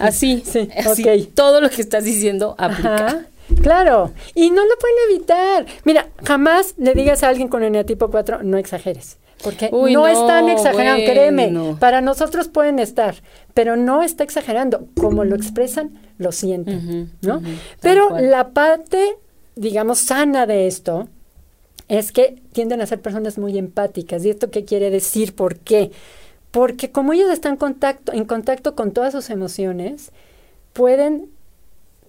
[0.00, 3.26] Así, sí, así todo lo que estás diciendo aplica.
[3.62, 5.66] Claro, y no lo pueden evitar.
[5.84, 9.18] Mira, jamás le digas a alguien con eneatipo 4, no exageres.
[9.42, 11.76] Porque no, están exagerando, créeme.
[11.78, 13.16] Para nosotros pueden estar,
[13.54, 14.88] pero no está exagerando.
[14.98, 17.42] Como lo expresan, lo sienten, ¿no?
[17.80, 19.16] pero la parte,
[19.54, 21.08] digamos, sana de esto
[21.88, 24.24] es que tienden a ser personas muy empáticas.
[24.24, 25.34] ¿Y esto qué quiere decir?
[25.34, 25.92] ¿Por qué?
[26.50, 30.12] Porque como ellos están contacto, en contacto con todas sus emociones,
[30.72, 31.30] pueden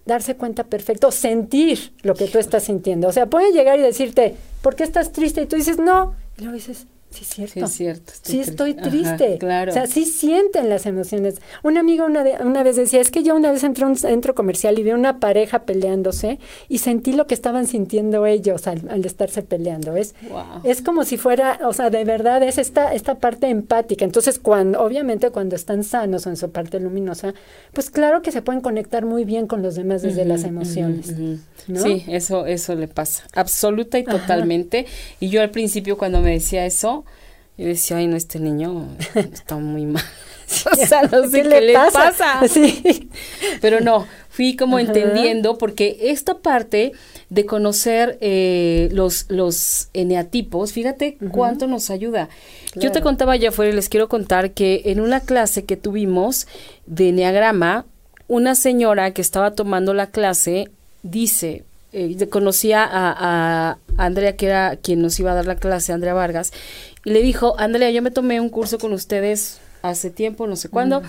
[0.08, 3.08] darse cuenta perfecto, sentir lo que tú estás sintiendo.
[3.08, 5.41] O sea, puede llegar y decirte, ¿por qué estás triste?
[5.41, 6.15] Y tú dices, no.
[6.38, 7.54] Y luego dices, Sí, es cierto.
[7.54, 8.13] Sí, es cierto.
[8.13, 9.38] Estoy sí, estoy triste.
[9.39, 9.72] claro.
[9.72, 11.36] O sea, sí sienten las emociones.
[11.63, 14.36] Un amigo una, una vez decía, es que yo una vez entré a un centro
[14.36, 19.41] comercial y vi una pareja peleándose y sentí lo que estaban sintiendo ellos al, estarse
[19.41, 19.96] peleando.
[19.96, 20.15] Es,
[20.63, 24.04] es como si fuera, o sea, de verdad es esta, esta parte empática.
[24.04, 27.34] Entonces, cuando, obviamente cuando están sanos o en su parte luminosa,
[27.74, 31.13] pues claro que se pueden conectar muy bien con los demás desde las emociones.
[31.76, 33.24] Sí, eso, eso le pasa.
[33.34, 34.86] Absoluta y totalmente.
[35.20, 37.06] Y yo al principio cuando me decía eso,
[37.58, 40.04] yo decía, ay, no, este niño está muy mal.
[40.72, 42.41] o sea, no sé qué, le pasa.
[42.48, 43.10] Sí.
[43.62, 46.93] Pero no, fui como entendiendo, porque esta parte
[47.30, 52.30] de conocer eh, los, los eneatipos, fíjate cuánto nos ayuda.
[52.76, 56.48] Yo te contaba ya afuera y les quiero contar que en una clase que tuvimos
[56.86, 57.86] de eneagrama,
[58.28, 60.70] una señora que estaba tomando la clase
[61.02, 61.63] dice,
[61.97, 66.13] eh, conocía a, a, Andrea, que era quien nos iba a dar la clase, Andrea
[66.13, 66.53] Vargas,
[67.03, 70.69] y le dijo, Andrea, yo me tomé un curso con ustedes hace tiempo, no sé
[70.69, 71.01] cuándo,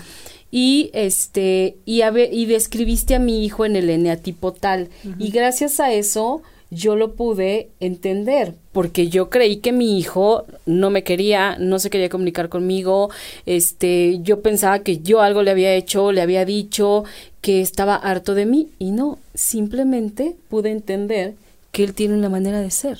[0.51, 5.79] y este, y, a y describiste a mi hijo en el eneatipo tal, y gracias
[5.79, 6.41] a eso
[6.71, 11.89] yo lo pude entender, porque yo creí que mi hijo no me quería, no se
[11.89, 13.09] quería comunicar conmigo,
[13.45, 17.05] este, yo pensaba que yo algo le había hecho, le había dicho
[17.41, 21.33] que estaba harto de mí y no, simplemente pude entender
[21.71, 22.99] que él tiene una manera de ser.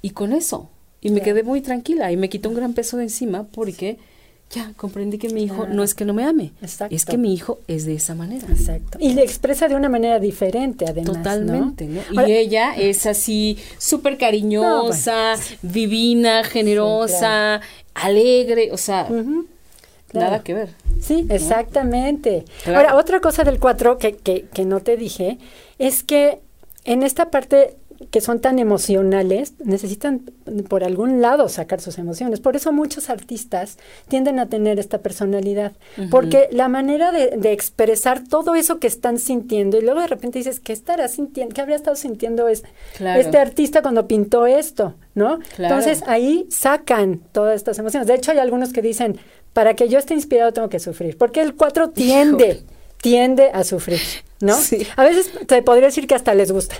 [0.00, 3.04] Y con eso, y me quedé muy tranquila y me quitó un gran peso de
[3.04, 3.98] encima porque
[4.50, 6.52] ya comprendí que mi hijo no es que no me ame,
[6.90, 8.46] es que mi hijo es de esa manera.
[8.48, 8.98] Exacto.
[9.00, 11.16] Y le expresa de una manera diferente, además.
[11.16, 12.00] Totalmente, ¿no?
[12.26, 17.60] Y ella es así súper cariñosa, divina, generosa,
[17.94, 19.08] alegre, o sea,
[20.12, 20.70] nada que ver.
[21.00, 22.44] Sí, exactamente.
[22.66, 25.38] Ahora, otra cosa del 4 que, que, que no te dije
[25.78, 26.38] es que
[26.84, 27.76] en esta parte
[28.10, 30.20] que son tan emocionales necesitan
[30.68, 32.40] por algún lado sacar sus emociones.
[32.40, 33.78] Por eso muchos artistas
[34.08, 35.72] tienden a tener esta personalidad,
[36.10, 40.60] porque la manera de, expresar todo eso que están sintiendo y luego de repente dices,
[40.60, 41.54] ¿qué estará sintiendo?
[41.54, 42.64] ¿Qué habría estado sintiendo es,
[42.98, 44.94] este artista cuando pintó esto?
[45.14, 45.38] ¿No?
[45.56, 48.06] Entonces ahí sacan todas estas emociones.
[48.06, 49.18] De hecho hay algunos que dicen,
[49.52, 52.62] para que yo esté inspirado tengo que sufrir, porque el cuatro tiende,
[53.00, 54.00] tiende a sufrir,
[54.40, 54.54] ¿no?
[54.96, 56.76] A veces te podría decir que hasta les gusta.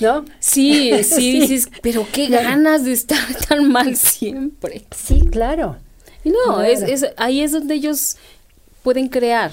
[0.00, 0.24] ¿No?
[0.38, 3.18] Sí, sí, dices, pero qué ganas de estar
[3.48, 4.84] tan mal siempre.
[4.94, 5.76] Sí, claro.
[6.24, 8.16] Y no, Es, es, ahí es donde ellos
[8.82, 9.52] pueden crear.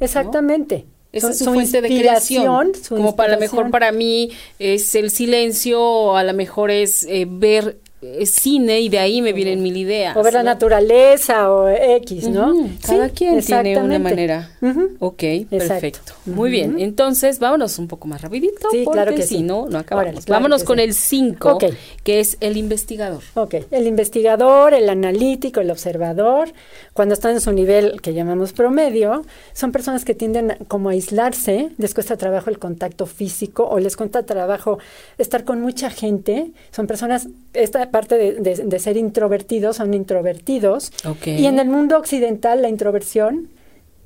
[0.00, 0.86] Exactamente.
[1.12, 2.72] Esa es su, fuente de creación.
[2.88, 7.26] Como para lo mejor para mí es el silencio, o a lo mejor es eh,
[7.28, 7.78] ver
[8.24, 10.16] cine y de ahí me vienen mil ideas.
[10.16, 12.68] O ver la naturaleza o X, ¿no?
[12.86, 14.50] Cada quien tiene una manera.
[14.98, 16.12] Ok, perfecto.
[16.26, 18.68] Muy bien, entonces vámonos un poco más rapidito.
[18.70, 20.26] Sí, claro que si no, no acabamos.
[20.26, 21.58] vámonos con el 5,
[22.02, 23.22] que es el investigador.
[23.34, 26.52] Ok, el investigador, el analítico, el observador,
[26.92, 31.70] cuando están en su nivel que llamamos promedio, son personas que tienden como a aislarse,
[31.78, 34.78] les cuesta trabajo el contacto físico o les cuesta trabajo
[35.18, 36.52] estar con mucha gente.
[36.70, 40.92] Son personas, esta parte de, ser introvertidos, son introvertidos.
[41.24, 43.48] Y en el mundo occidental la introversión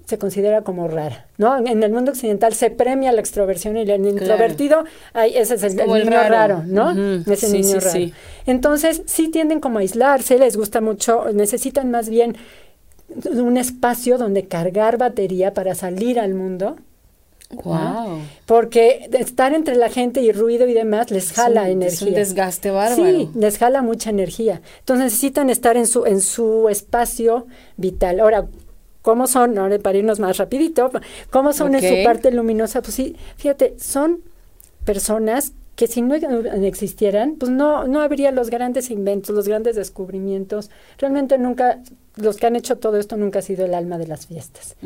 [0.04, 1.56] se considera como rara, ¿no?
[1.66, 6.10] En el mundo occidental se premia la extroversión y el introvertido, ese es el, niño
[6.10, 6.90] raro, ¿no?
[7.30, 8.00] Ese niño raro.
[8.46, 12.36] Entonces, sí tienden como a aislarse, les gusta mucho, necesitan más bien
[13.24, 16.76] un espacio donde cargar batería para salir al mundo
[17.62, 18.20] Wow.
[18.46, 21.94] Porque estar entre la gente y ruido y demás les jala energía.
[21.94, 23.04] Es un desgaste bárbaro.
[23.04, 24.60] Sí, les jala mucha energía.
[24.80, 27.46] Entonces necesitan estar en su, en su espacio
[27.76, 28.20] vital.
[28.20, 28.46] Ahora,
[29.02, 29.58] ¿cómo son?
[29.58, 30.90] Ahora para irnos más rapidito,
[31.30, 32.82] ¿cómo son en su parte luminosa?
[32.82, 34.20] Pues sí, fíjate, son
[34.84, 40.70] personas que si no existieran, pues no, no habría los grandes inventos, los grandes descubrimientos.
[40.98, 41.80] Realmente nunca,
[42.16, 44.76] los que han hecho todo esto nunca ha sido el alma de las fiestas.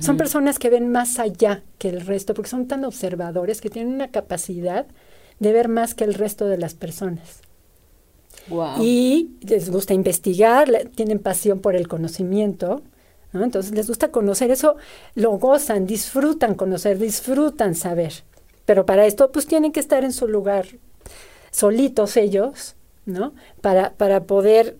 [0.00, 3.94] Son personas que ven más allá que el resto, porque son tan observadores que tienen
[3.94, 4.86] una capacidad
[5.40, 7.40] de ver más que el resto de las personas.
[8.80, 12.82] Y les gusta investigar, tienen pasión por el conocimiento.
[13.32, 14.76] Entonces les gusta conocer, eso
[15.14, 18.12] lo gozan, disfrutan conocer, disfrutan saber.
[18.64, 20.66] Pero para esto, pues tienen que estar en su lugar
[21.50, 23.34] solitos ellos, ¿no?
[23.60, 24.76] Para, para poder,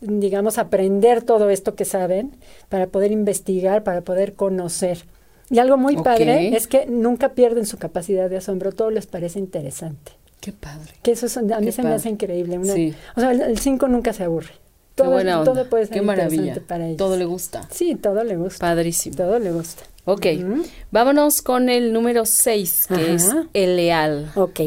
[0.00, 2.36] digamos, aprender todo esto que saben,
[2.68, 5.04] para poder investigar, para poder conocer.
[5.50, 9.38] Y algo muy padre es que nunca pierden su capacidad de asombro, todo les parece
[9.38, 10.12] interesante.
[10.40, 10.92] Qué padre.
[11.02, 12.58] Que eso a mí se me hace increíble.
[13.16, 14.52] O sea, el 5 nunca se aburre.
[14.94, 16.60] Todo, todo puede ser Qué maravilla.
[16.66, 16.98] para ellos.
[16.98, 17.68] Todo le gusta.
[17.70, 18.58] Sí, todo le gusta.
[18.58, 19.16] Padrísimo.
[19.16, 19.84] Todo le gusta.
[20.10, 20.26] Ok,
[20.90, 24.32] vámonos con el número 6, que es el leal.
[24.36, 24.60] Ok,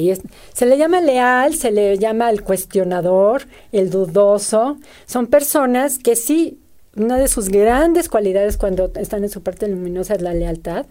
[0.54, 4.78] se le llama leal, se le llama el cuestionador, el dudoso.
[5.08, 6.60] Son personas que sí,
[6.96, 10.86] una de sus grandes cualidades cuando están en su parte luminosa es la lealtad,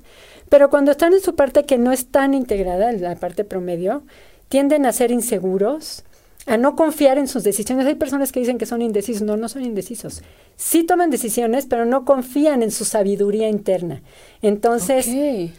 [0.48, 4.03] pero cuando están en su parte que no es tan integrada, en la parte promedio,
[4.48, 6.03] tienden a ser inseguros,
[6.51, 7.86] a no confiar en sus decisiones.
[7.86, 10.22] Hay personas que dicen que son indecisos, no, no son indecisos.
[10.57, 14.03] Sí toman decisiones, pero no confían en su sabiduría interna.
[14.42, 15.07] Entonces,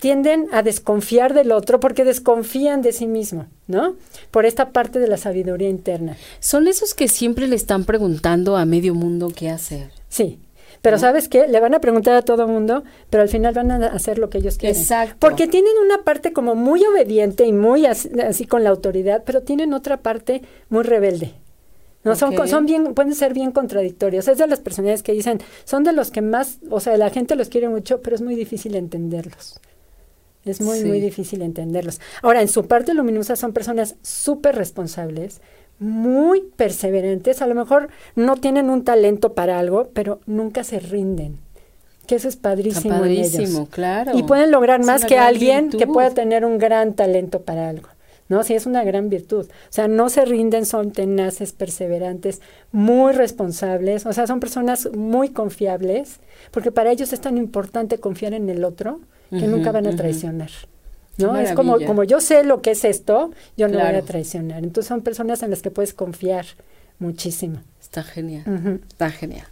[0.01, 3.95] tienden a desconfiar del otro porque desconfían de sí mismo, ¿no?
[4.31, 6.17] Por esta parte de la sabiduría interna.
[6.41, 9.91] Son esos que siempre le están preguntando a medio mundo qué hacer.
[10.09, 10.39] Sí,
[10.81, 11.47] pero ¿sabes qué?
[11.47, 14.39] Le van a preguntar a todo mundo, pero al final van a hacer lo que
[14.39, 14.79] ellos quieren.
[14.79, 15.15] Exacto.
[15.19, 19.73] Porque tienen una parte como muy obediente y muy así, con la autoridad, pero tienen
[19.73, 21.33] otra parte muy rebelde.
[22.03, 24.27] No, son, son bien, pueden ser bien contradictorios.
[24.27, 27.35] Es de las personalidades que dicen, son de los que más, o sea, la gente
[27.35, 29.59] los quiere mucho, pero es muy difícil entenderlos.
[30.43, 32.01] Es muy, muy difícil entenderlos.
[32.23, 35.41] Ahora, en su parte luminosa son personas súper responsables,
[35.79, 41.39] muy perseverantes, a lo mejor no tienen un talento para algo, pero nunca se rinden.
[42.07, 42.99] Que eso es padrísimo.
[42.99, 44.17] padrísimo, claro.
[44.17, 47.87] Y pueden lograr más que alguien que pueda tener un gran talento para algo.
[48.31, 48.43] ¿no?
[48.43, 49.45] Sí, es una gran virtud.
[49.45, 52.41] O sea, no se rinden, son tenaces, perseverantes,
[52.71, 58.33] muy responsables, o sea, son personas muy confiables, porque para ellos es tan importante confiar
[58.33, 59.01] en el otro
[59.31, 60.49] que nunca van a traicionar.
[61.21, 61.37] ¿No?
[61.37, 64.63] Es como, como yo sé lo que es esto, yo no voy a traicionar.
[64.63, 66.45] Entonces son personas en las que puedes confiar
[66.99, 67.61] muchísimo.
[67.81, 69.47] Está genial, está genial.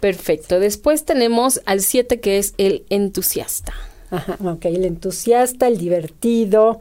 [0.00, 0.60] Perfecto.
[0.60, 3.72] Después tenemos al 7 que es el entusiasta.
[4.10, 6.80] Ajá, ok, el entusiasta, el divertido,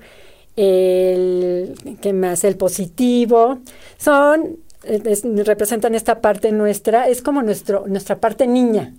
[0.56, 2.44] el, ¿qué más?
[2.44, 3.60] El positivo.
[3.98, 4.58] Son,
[5.46, 8.94] representan esta parte nuestra, es como nuestro, nuestra parte niña,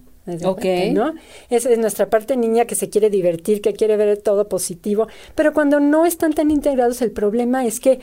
[0.45, 0.65] Ok.
[0.93, 1.15] ¿no?
[1.51, 5.07] Esa es nuestra parte niña que se quiere divertir, que quiere ver todo positivo.
[5.35, 8.01] Pero cuando no están tan integrados, el problema es que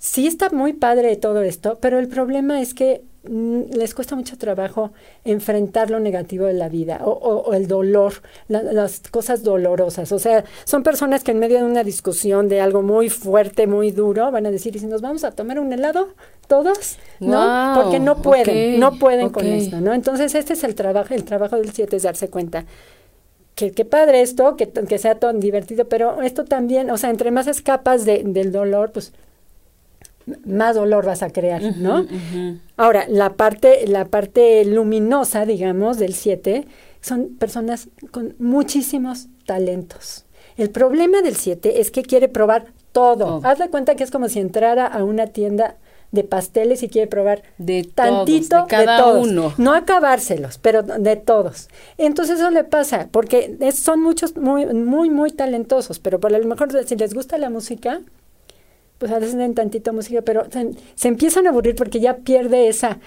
[0.00, 4.38] sí está muy padre todo esto, pero el problema es que mm, les cuesta mucho
[4.38, 4.92] trabajo
[5.24, 8.14] enfrentar lo negativo de la vida o, el dolor,
[8.48, 10.10] las cosas dolorosas.
[10.10, 13.90] O sea, son personas que en medio de una discusión de algo muy fuerte, muy
[13.90, 16.08] duro, van a decir, ¿y si nos vamos a tomar un helado?
[16.48, 16.96] ¿Todos?
[17.20, 17.74] ¿No?
[17.76, 19.92] Porque no pueden, no pueden con esto, ¿no?
[19.92, 22.64] Entonces, este es el trabajo, el trabajo del 7 es darse cuenta
[23.54, 27.30] que, qué padre esto, que, que, sea tan divertido, pero esto también, o sea, entre
[27.30, 29.12] más escapas de, del dolor, pues
[30.44, 32.06] más dolor vas a crear, ¿no?
[32.76, 36.66] Ahora, la parte, la parte luminosa, digamos, del 7,
[37.00, 40.24] son personas con muchísimos talentos.
[40.56, 43.40] El problema del 7 es que quiere probar todo.
[43.44, 45.76] Haz de cuenta que es como si entrara a una tienda
[46.12, 49.54] de pasteles y quiere probar de tantito de, cada uno.
[49.58, 51.68] No acabárselos, pero de todos.
[51.98, 56.70] Entonces eso le pasa, porque son muchos muy, muy, muy talentosos, pero por lo mejor
[56.84, 58.00] si les gusta la música,
[59.00, 60.46] pues a veces den tantito música, pero
[60.94, 62.98] se, empiezan a aburrir porque ya pierde esa,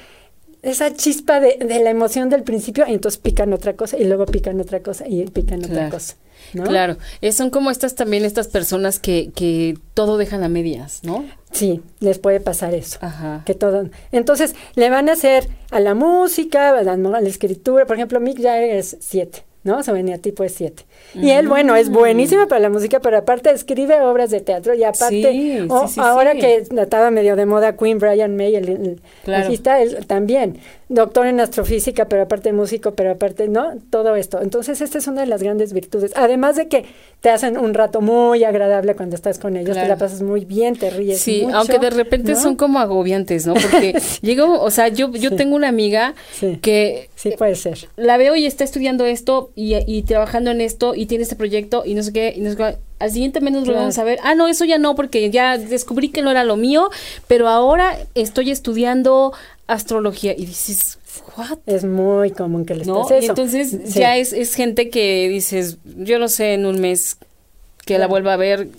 [0.63, 4.59] esa chispa de, la emoción del principio y entonces pican otra cosa y luego pican
[4.59, 6.15] otra cosa y pican otra cosa.
[6.51, 6.97] Claro,
[7.31, 11.25] son como estas también estas personas que, que todo dejan a medias, ¿no?
[11.51, 12.97] Sí, les puede pasar eso.
[13.01, 13.43] Ajá.
[13.45, 13.87] Que todo.
[14.11, 17.85] Entonces, le van a hacer a la música, a la, a la escritura.
[17.85, 19.45] Por ejemplo, Mick Jagger es siete.
[19.63, 19.81] ¿No?
[19.83, 20.83] Su tipo es siete.
[21.13, 24.83] Y él, bueno, es buenísimo para la música, pero aparte escribe obras de teatro y
[24.83, 30.59] aparte, ahora que estaba medio de moda Queen Brian May, el, el él también
[30.93, 33.73] doctor en astrofísica, pero aparte músico, pero aparte, ¿no?
[33.89, 34.41] Todo esto.
[34.41, 36.11] Entonces, esta es una de las grandes virtudes.
[36.15, 36.85] Además de que
[37.21, 40.75] te hacen un rato muy agradable cuando estás con ellos, te la pasas muy bien,
[40.75, 41.19] te ríes.
[41.19, 43.53] Sí, aunque de repente son como agobiantes, ¿no?
[43.53, 46.13] Porque llego, o sea, yo, yo tengo una amiga
[46.61, 47.09] que...
[47.15, 47.87] Sí, puede ser.
[47.95, 51.83] La veo y está estudiando esto y, y trabajando en esto y tiene este proyecto
[51.85, 54.17] y no sé qué, y no sé qué al siguiente mes nos volvemos a ver.
[54.23, 56.89] Ah, no, eso ya no, porque ya descubrí que no era lo mío,
[57.27, 59.33] pero ahora estoy estudiando
[59.67, 60.99] astrología y dices,
[61.37, 61.59] ¿what?
[61.65, 63.01] Es muy común que les ¿No?
[63.01, 63.25] pase eso.
[63.25, 67.17] Y entonces ya es, es gente que dices, yo no sé, en un mes
[67.85, 68.69] que la vuelva a ver,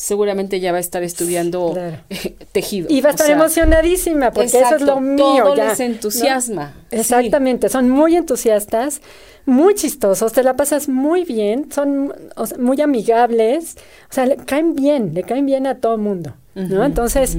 [0.00, 1.74] seguramente ya va a estar estudiando
[2.52, 2.86] tejido.
[2.88, 5.44] Y va a estar emocionadísima, porque eso es lo mío.
[5.44, 6.72] Todo les entusiasma.
[6.90, 9.02] Exactamente, son muy entusiastas,
[9.44, 12.14] muy chistosos, te la pasas muy bien, son
[12.58, 13.76] muy amigables,
[14.10, 16.82] o sea, le caen bien, le caen bien a todo mundo, ¿no?
[16.82, 17.36] Entonces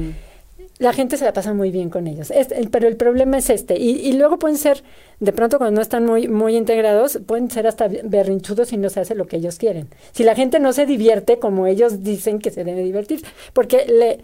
[0.81, 2.33] la gente se la pasa muy bien con ellos.
[2.71, 3.77] pero el problema es este.
[3.77, 4.83] Y, luego pueden ser,
[5.19, 8.99] de pronto cuando no están muy, muy integrados, pueden ser hasta berrinchudos y no se
[8.99, 9.89] hace lo que ellos quieren.
[10.11, 13.21] Si la gente no se divierte como ellos dicen que se debe divertir,
[13.53, 14.21] porque le,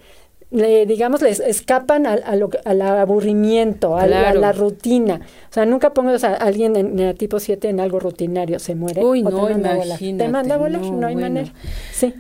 [0.50, 5.22] le digamos, les escapan a, lo, al aburrimiento, a, la, rutina.
[5.52, 9.06] O sea, nunca pongas a alguien en, el tipo 7 en algo rutinario, se muere.
[9.06, 10.24] Uy, no, te manda imagínate.
[10.24, 11.54] Te manda a volar, no, hay manera.
[11.92, 12.16] Sí.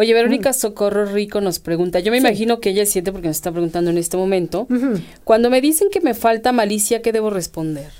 [0.00, 3.36] Oye, Verónica Socorro Rico nos pregunta, yo me imagino que ella es siete porque nos
[3.36, 4.66] está preguntando en este momento,
[5.24, 7.90] cuando me dicen que me falta malicia, ¿qué debo responder?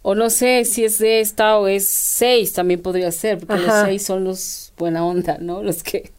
[0.00, 3.84] O no sé si es de esta o es seis, también podría ser, porque los
[3.84, 5.62] seis son los buena onda, ¿no?
[5.62, 6.10] Los que...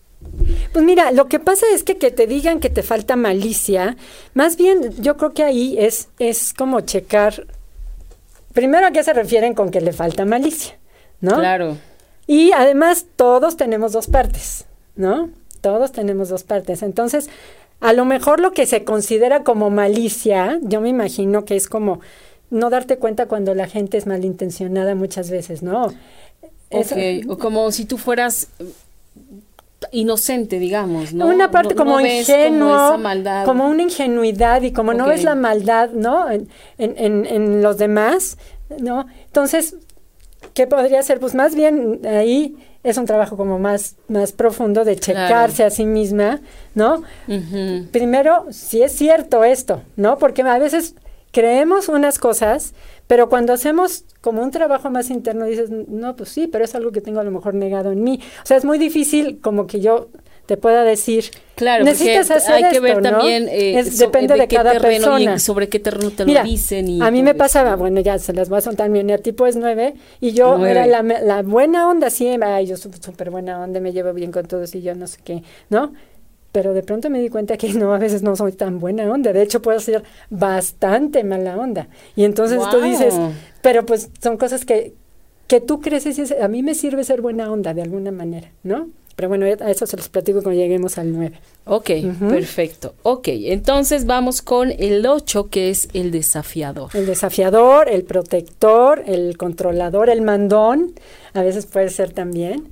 [0.74, 3.98] Pues mira, lo que pasa es que que te digan que te falta malicia,
[4.36, 7.48] más bien yo creo que ahí es, es como checar,
[8.54, 10.78] primero a qué se refieren con que le falta malicia,
[11.20, 11.34] ¿no?
[11.40, 11.78] Claro.
[12.28, 14.66] Y además todos tenemos dos partes,
[14.96, 15.30] ¿no?
[15.62, 16.84] Todos tenemos dos partes.
[16.84, 17.30] Entonces,
[17.80, 22.00] a lo mejor lo que se considera como malicia, yo me imagino que es como
[22.50, 25.94] no darte cuenta cuando la gente es malintencionada muchas veces, ¿no?
[27.28, 28.48] o como si tú fueras
[29.92, 31.28] inocente, digamos, ¿no?
[31.28, 33.00] Una parte como ingenuo,
[33.46, 36.32] como, una ingenuidad y como no ves la maldad, ¿no?
[36.32, 36.48] En,
[36.78, 38.38] en, en, los demás,
[38.80, 39.06] ¿no?
[39.26, 39.76] Entonces,
[40.54, 41.20] ¿Qué podría ser?
[41.20, 45.86] Pues más bien ahí es un trabajo como más, más profundo de checarse a sí
[45.86, 46.42] misma,
[46.76, 47.04] ¿no?
[47.92, 50.18] Primero, si es cierto esto, ¿no?
[50.18, 50.96] Porque a veces
[51.32, 52.74] creemos unas cosas,
[53.08, 56.92] pero cuando hacemos como un trabajo más interno dices, no, pues sí, pero es algo
[56.92, 58.20] que tengo a lo mejor negado en mí.
[58.44, 60.10] O sea, es muy difícil como que yo
[60.46, 61.26] te pueda decir,
[61.56, 65.36] claro, necesitas hacer hay que ver también, eh, depende de, cada persona.
[65.36, 66.90] Y sobre qué terreno te lo dicen.
[66.90, 69.56] Y a mí me pasaba, bueno, ya se las voy a soltar, mi tipo es
[69.56, 73.94] nueve, y yo era la, la, buena onda, sí, ay, yo súper buena onda, me
[73.94, 75.94] llevo bien con todos y yo no sé qué, ¿no?
[76.52, 79.32] Pero de pronto me di cuenta que no, a veces no soy tan buena onda,
[79.32, 81.88] de hecho puedo ser bastante mala onda.
[82.18, 83.16] Y entonces tú dices,
[83.62, 84.94] pero pues son cosas que,
[85.48, 88.90] que tú crees, a mí me sirve ser buena onda de alguna manera, ¿no?
[89.16, 91.40] Pero bueno, a eso se los platico cuando lleguemos al 9.
[91.66, 92.96] Ok, perfecto.
[93.04, 96.90] Ok, entonces vamos con el 8, que es el desafiador.
[96.94, 100.94] El desafiador, el protector, el controlador, el mandón,
[101.34, 102.70] a veces puede ser también.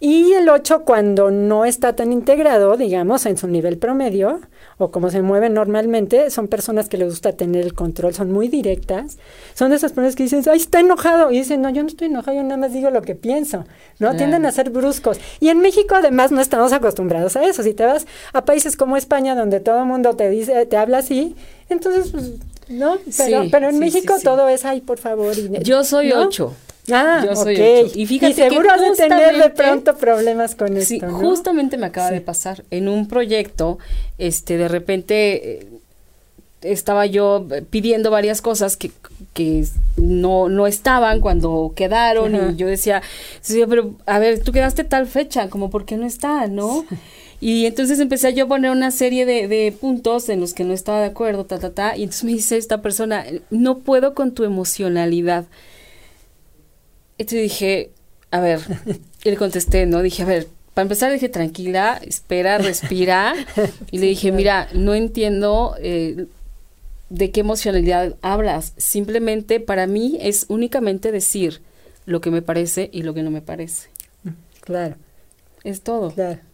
[0.00, 4.40] Y el 8 cuando no está tan integrado, digamos, en su nivel promedio,
[4.76, 8.46] o como se mueven normalmente, son personas que les gusta tener el control, son muy
[8.46, 9.18] directas.
[9.54, 11.32] Son de esas personas que dicen, ay, está enojado.
[11.32, 13.64] Y dicen, no, yo no estoy enojado, yo nada más digo lo que pienso.
[13.98, 14.14] ¿No?
[14.14, 15.18] Tienden a ser bruscos.
[15.40, 17.64] Y en México, además, no estamos acostumbrados a eso.
[17.64, 20.98] Si te vas a países como España, donde todo el mundo te dice, te habla
[20.98, 21.34] así,
[21.68, 22.34] entonces, pues,
[22.68, 22.98] ¿no?
[23.16, 25.34] Pero, pero en México todo es, ay, por favor.
[25.62, 26.54] yo soy 8.
[26.92, 27.56] Ah, yo soy
[27.94, 32.10] Y fíjate seguro has de tener de pronto problemas con esto, Sí, justamente me acaba
[32.10, 32.64] de pasar.
[32.70, 33.78] En un proyecto,
[34.18, 35.68] este, de repente eh,
[36.62, 38.90] estaba yo pidiendo varias cosas que,
[39.34, 39.64] que
[39.96, 43.02] no, no estaban cuando quedaron y yo decía,
[43.68, 46.84] pero a ver, tú quedaste tal fecha, como por qué no está, ¿no?
[47.40, 50.72] Y entonces empecé yo a poner una serie de, de, puntos en los que no
[50.74, 54.32] estaba de acuerdo, ta, ta, ta, y entonces me dice esta persona, no puedo con
[54.32, 55.44] tu emocionalidad.
[57.18, 57.90] Entonces dije,
[58.30, 58.60] a ver,
[59.24, 60.02] y le contesté, ¿no?
[60.02, 63.34] Dije, a ver, para empezar dije, tranquila, espera, respira.
[63.90, 66.26] y le dije, mira, no entiendo eh,
[67.10, 68.74] de qué emocionalidad hablas.
[68.76, 71.60] Simplemente para mí es únicamente decir
[72.06, 73.88] lo que me parece y lo que no me parece.
[74.60, 74.96] Claro.
[75.64, 76.12] Es todo.
[76.12, 76.47] Claro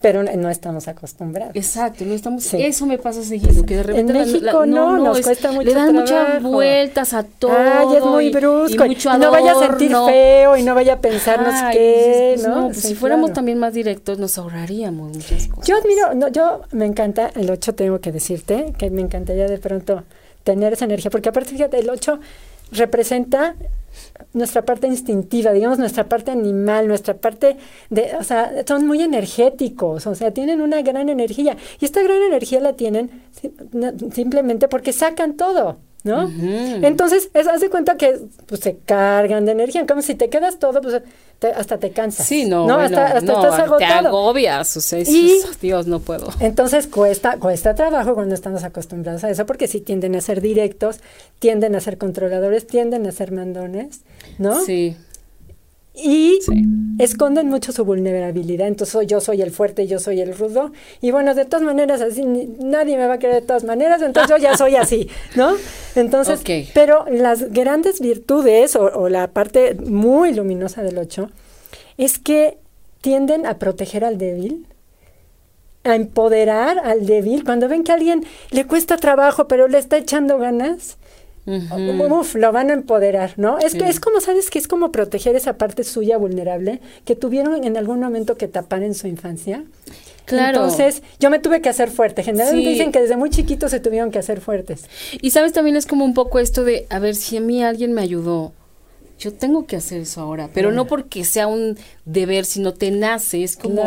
[0.00, 1.54] pero no estamos acostumbrados.
[1.54, 2.54] Exacto, no estamos.
[2.54, 5.94] Eso me pasa seguido, que de repente en México no, nos cuesta mucho Le dan
[5.94, 7.52] muchas vueltas a todo.
[7.52, 8.86] Ay, es muy brusco.
[8.86, 12.66] Y, no vaya a sentir feo y no vaya a pensarnos qué, pues, ¿no?
[12.68, 15.66] Pues, si fuéramos también más directos nos ahorraríamos muchas cosas.
[15.66, 19.58] Yo admiro, no, yo me encanta el 8 tengo que decirte que me encantaría de
[19.58, 20.04] pronto
[20.44, 22.18] tener esa energía, porque aparte fíjate, el 8
[22.72, 23.54] representa
[24.32, 27.56] nuestra parte instintiva, digamos, nuestra parte animal, nuestra parte
[27.88, 31.56] de, o sea, son muy energéticos, o sea, tienen una gran energía.
[31.80, 33.10] Y esta gran energía la tienen
[34.12, 35.78] simplemente porque sacan todo.
[36.02, 36.30] ¿no?
[36.82, 39.86] Entonces, es, haz de cuenta que pues, se cargan de energía.
[39.86, 41.02] Como si te quedas todo, pues
[41.48, 42.26] hasta te cansas.
[42.26, 42.78] Sí, no, ¿no?
[42.78, 43.78] hasta, hasta estás agotado.
[43.78, 46.28] Te agobias, o sea, y, Dios, no puedo.
[46.40, 51.00] Entonces, cuesta, cuesta trabajo cuando estamos acostumbrados a eso, porque sí tienden a ser directos,
[51.38, 54.00] tienden a ser controladores, tienden a ser mandones,
[54.38, 54.60] ¿no?
[54.60, 54.96] Sí
[56.02, 56.38] y
[56.98, 58.68] esconden mucho su vulnerabilidad.
[58.68, 60.72] Entonces yo soy el fuerte, yo soy el rudo.
[61.00, 64.30] Y bueno, de todas maneras, así nadie me va a querer de todas maneras, entonces
[64.30, 65.54] yo ya soy así, ¿no?
[65.94, 66.42] Entonces,
[66.74, 71.30] pero las grandes virtudes o, la parte muy luminosa del 8
[71.96, 72.58] es que
[73.00, 74.66] tienden a proteger al débil,
[75.84, 77.44] a empoderar al débil.
[77.44, 80.98] Cuando ven que a alguien le cuesta trabajo, pero le está echando ganas,
[81.46, 83.58] Uf, lo van a empoderar, ¿no?
[83.58, 84.50] Es que es como, ¿sabes?
[84.50, 88.82] Que es como proteger esa parte suya vulnerable que tuvieron en algún momento que tapar
[88.82, 89.64] en su infancia.
[90.26, 90.62] Claro.
[90.62, 92.22] Entonces, yo me tuve que hacer fuerte.
[92.22, 94.84] Generalmente dicen que desde muy chiquitos se tuvieron que hacer fuertes.
[95.20, 97.92] Y sabes, también es como un poco esto de, a ver, si a mí alguien
[97.92, 98.52] me ayudó,
[99.20, 103.44] yo tengo que hacer eso ahora, pero no porque sea un deber, sino te nace,
[103.44, 103.82] es como,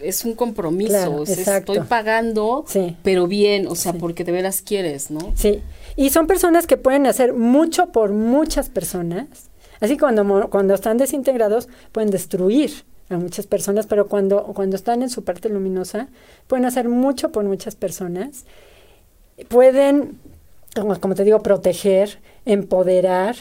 [0.00, 2.64] es un compromiso, estoy pagando,
[3.02, 5.32] pero bien, o sea, porque de veras quieres, ¿no?
[5.34, 5.60] Sí,
[5.96, 9.50] y son personas que pueden hacer mucho por muchas personas.
[9.80, 15.10] Así cuando, cuando están desintegrados pueden destruir a muchas personas, pero cuando, cuando están en
[15.10, 16.08] su parte luminosa
[16.46, 18.44] pueden hacer mucho por muchas personas.
[19.48, 20.18] Pueden,
[20.74, 23.36] como, te digo, proteger, empoderar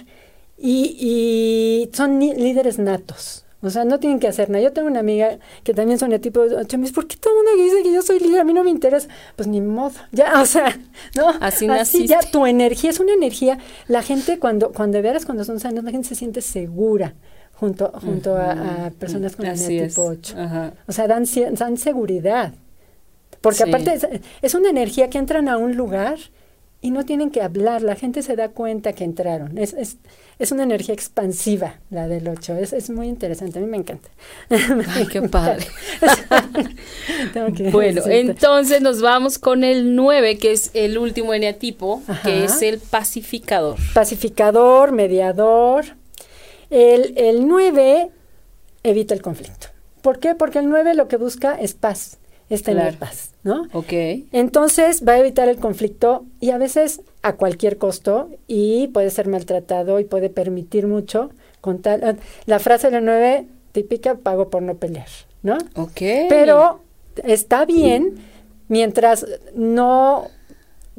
[0.61, 3.45] y, y son líderes natos.
[3.61, 4.63] O sea, no tienen que hacer nada.
[4.63, 7.83] Yo tengo una amiga que también son de tipo, ¿por qué todo el mundo dice
[7.83, 8.41] que yo soy líder?
[8.41, 9.09] A mí no me interesa.
[9.35, 9.95] Pues ni modo.
[10.11, 10.79] Ya, o sea,
[11.15, 11.33] ¿no?
[11.41, 13.59] Así, Así ya tu energía es una energía.
[13.87, 17.15] La gente cuando, cuando veras, cuando son sanos, la gente se siente segura
[17.53, 20.35] junto, junto a, personas con energía tipo 8.
[20.87, 22.53] O sea, dan, dan seguridad.
[23.41, 24.07] Porque aparte es,
[24.41, 26.17] es una energía que entran a un lugar
[26.81, 29.57] y no tienen que hablar, la gente se da cuenta que entraron.
[29.57, 29.97] Es, es,
[30.37, 34.09] es una energía expansiva la del 8, es, es muy interesante, a mí me encanta.
[34.49, 35.67] Ay, qué padre.
[37.71, 42.79] bueno, entonces nos vamos con el 9, que es el último eneatipo, que es el
[42.79, 43.77] pacificador.
[43.93, 45.85] Pacificador, mediador.
[46.69, 48.09] El, el 9
[48.83, 49.67] evita el conflicto.
[50.01, 50.33] ¿Por qué?
[50.33, 52.18] Porque el 9 lo que busca es paz
[52.49, 53.67] es tener paz, ¿no?
[53.73, 53.93] Ok.
[54.31, 59.27] Entonces va a evitar el conflicto y a veces a cualquier costo y puede ser
[59.27, 61.29] maltratado y puede permitir mucho
[61.61, 62.03] con tal...
[62.03, 65.07] Ah, la frase de la nueve típica, pago por no pelear,
[65.43, 65.57] ¿no?
[65.75, 66.01] Ok.
[66.27, 66.81] Pero
[67.23, 68.15] está bien
[68.67, 69.25] mientras
[69.55, 70.27] no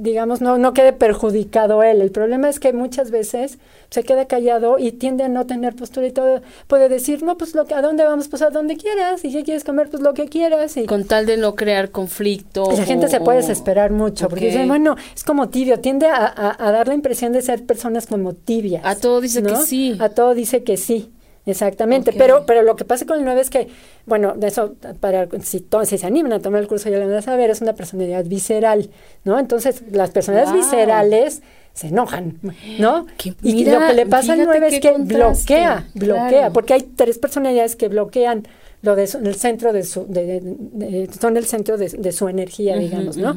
[0.00, 2.00] digamos, no, no quede perjudicado él.
[2.00, 3.58] El problema es que muchas veces
[3.90, 6.42] se queda callado y tiende a no tener postura y todo.
[6.66, 8.28] Puede decir, no, pues lo que, ¿a dónde vamos?
[8.28, 9.24] Pues a donde quieras.
[9.24, 9.90] ¿Y qué quieres comer?
[9.90, 10.76] Pues lo que quieras.
[10.76, 12.70] Y Con tal de no crear conflicto.
[12.76, 15.80] la gente se puede desesperar mucho porque dice, bueno, es como tibio.
[15.80, 18.84] Tiende a, dar la impresión de ser personas como tibias.
[18.84, 19.96] A todo dice que sí.
[20.00, 21.10] A todo dice que sí.
[21.46, 23.68] Exactamente, pero pero lo que pasa con el 9 es que,
[24.04, 27.16] bueno, de eso, para si, si se animan a tomar el curso ya lo van
[27.16, 28.90] a saber, es una personalidad visceral,
[29.24, 29.38] ¿no?
[29.38, 32.38] Entonces, las personalidades viscerales se enojan,
[32.78, 33.06] ¿no?
[33.42, 37.76] y lo que le pasa al 9 es que bloquea, bloquea, porque hay tres personalidades
[37.76, 38.46] que bloquean
[38.82, 43.34] lo de el centro de su, de, son el centro de, su energía, digamos, ¿no?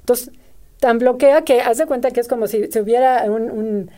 [0.00, 0.32] Entonces,
[0.80, 3.90] tan bloquea que hace cuenta que es como si, si hubiera un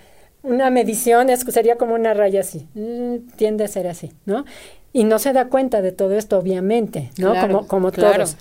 [0.43, 4.45] una medición es, sería como una raya así, mm, tiende a ser así, ¿no?
[4.93, 7.34] Y no se da cuenta de todo esto, obviamente, ¿no?
[7.41, 8.36] como como todos.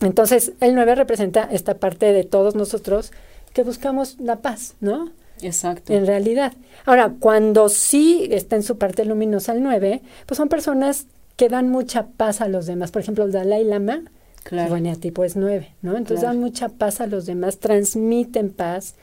[0.00, 3.12] Entonces, el 9 representa esta parte de todos nosotros
[3.52, 5.10] que buscamos la paz, ¿no?
[5.40, 5.92] Exacto.
[5.92, 6.52] En realidad.
[6.84, 11.06] Ahora, cuando sí está en su parte luminosa el 9, pues son personas
[11.36, 12.90] que dan mucha paz a los demás.
[12.90, 14.02] Por ejemplo, el Dalai Lama,
[14.44, 14.76] claro.
[14.76, 15.96] su tipo es 9, ¿no?
[15.96, 18.94] Entonces dan mucha paz a los demás, transmiten paz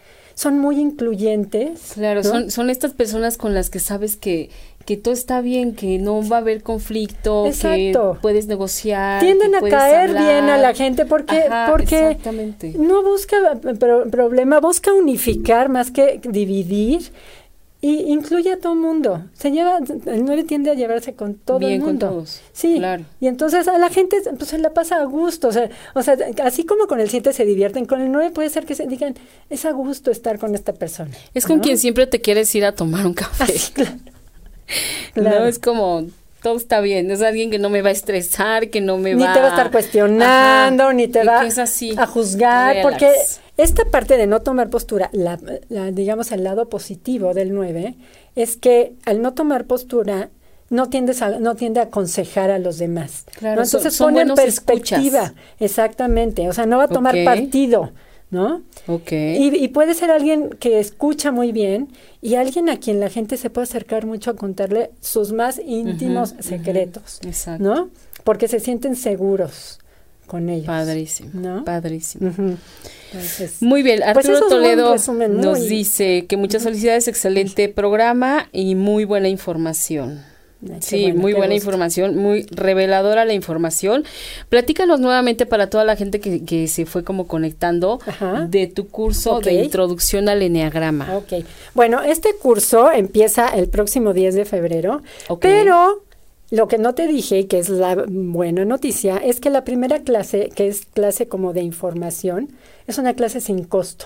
[0.41, 1.91] son muy incluyentes.
[1.93, 4.49] Claro, son, son estas personas con las que sabes que,
[4.85, 9.21] que todo está bien, que no va a haber conflicto, que puedes negociar.
[9.21, 12.17] Tienden a caer bien a la gente porque, porque
[12.75, 13.35] no busca
[14.09, 17.11] problema, busca unificar más que dividir
[17.84, 19.25] y incluye a todo el mundo.
[19.34, 21.86] Se lleva, el 9 tiende a llevarse con todo el mundo.
[21.86, 22.41] Con todos.
[22.53, 22.75] Sí.
[22.77, 23.05] Claro.
[23.19, 25.47] Y entonces a la gente pues, se la pasa a gusto.
[25.47, 28.49] O sea, o sea, así como con el 7 se divierten, con el 9 puede
[28.49, 29.15] ser que se digan,
[29.49, 31.11] es a gusto estar con esta persona.
[31.34, 33.53] Es con quien siempre te quieres ir a tomar un café.
[33.73, 33.91] claro.
[35.15, 36.05] No, es como
[36.41, 39.27] todo está bien, es alguien que no me va a estresar, que no me va...
[39.27, 43.11] Ni te va a estar cuestionando, ni te va a juzgar, porque
[43.64, 45.38] esta parte de no tomar postura, la,
[45.91, 47.95] digamos el lado positivo del 9,
[48.36, 50.30] es que al no tomar postura
[50.70, 53.26] no, tiendes a, no tiende a aconsejar a los demás.
[53.38, 57.91] Claro, Entonces pone en perspectiva, exactamente, o sea, no va a tomar partido.
[58.32, 58.62] ¿no?
[58.88, 59.12] Ok.
[59.12, 61.89] Y, puede ser alguien que escucha muy bien
[62.22, 66.36] y alguien a quien la gente se puede acercar mucho a contarle sus más íntimos
[66.39, 67.62] secretos, Exacto.
[67.62, 67.89] ¿no?
[68.24, 69.80] Porque se sienten seguros
[70.32, 70.67] con ellos.
[70.67, 71.65] Padrísimo, ¿no?
[71.65, 72.32] Padrísimo.
[73.59, 74.95] Muy bien, pues Arturo Toledo
[75.27, 80.23] nos dice que muchas felicidades, excelente programa y muy buena información.
[80.79, 84.05] Sí, muy buena información, muy reveladora la información.
[84.47, 87.99] Platícanos nuevamente para toda la gente que, que se fue como conectando
[88.47, 91.17] de tu curso de introducción al eneagrama.
[91.17, 95.01] Ok, bueno, este curso empieza el próximo 10 de febrero,
[95.41, 96.03] pero
[96.51, 100.49] lo que no te dije, que es la buena noticia, es que la primera clase,
[100.53, 102.49] que es clase como de información,
[102.87, 104.05] es una clase sin costo.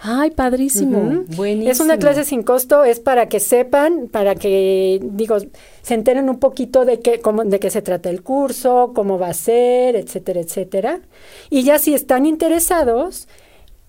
[0.00, 1.24] Ay, padrísimo.
[1.36, 1.70] Buenísimo.
[1.70, 5.36] Es una clase sin costo, es para que sepan, para que, digo,
[5.82, 9.28] se enteren un poquito de qué, cómo, de qué se trata el curso, cómo va
[9.28, 11.00] a ser, etcétera, etcétera.
[11.48, 13.28] Y ya si están interesados,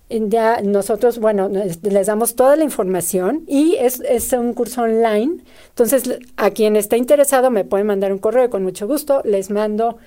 [0.08, 5.38] ya nosotros, bueno, les damos toda la información y es, es un curso online.
[5.70, 9.98] Entonces, a quien está interesado me pueden mandar un correo con mucho gusto, les mando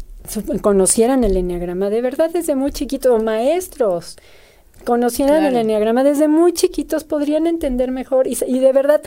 [0.62, 4.18] conocieran el enneagrama, de verdad desde muy chiquitos, maestros,
[4.84, 9.02] conocieran el enneagrama desde muy chiquitos, podrían entender mejor y, y de verdad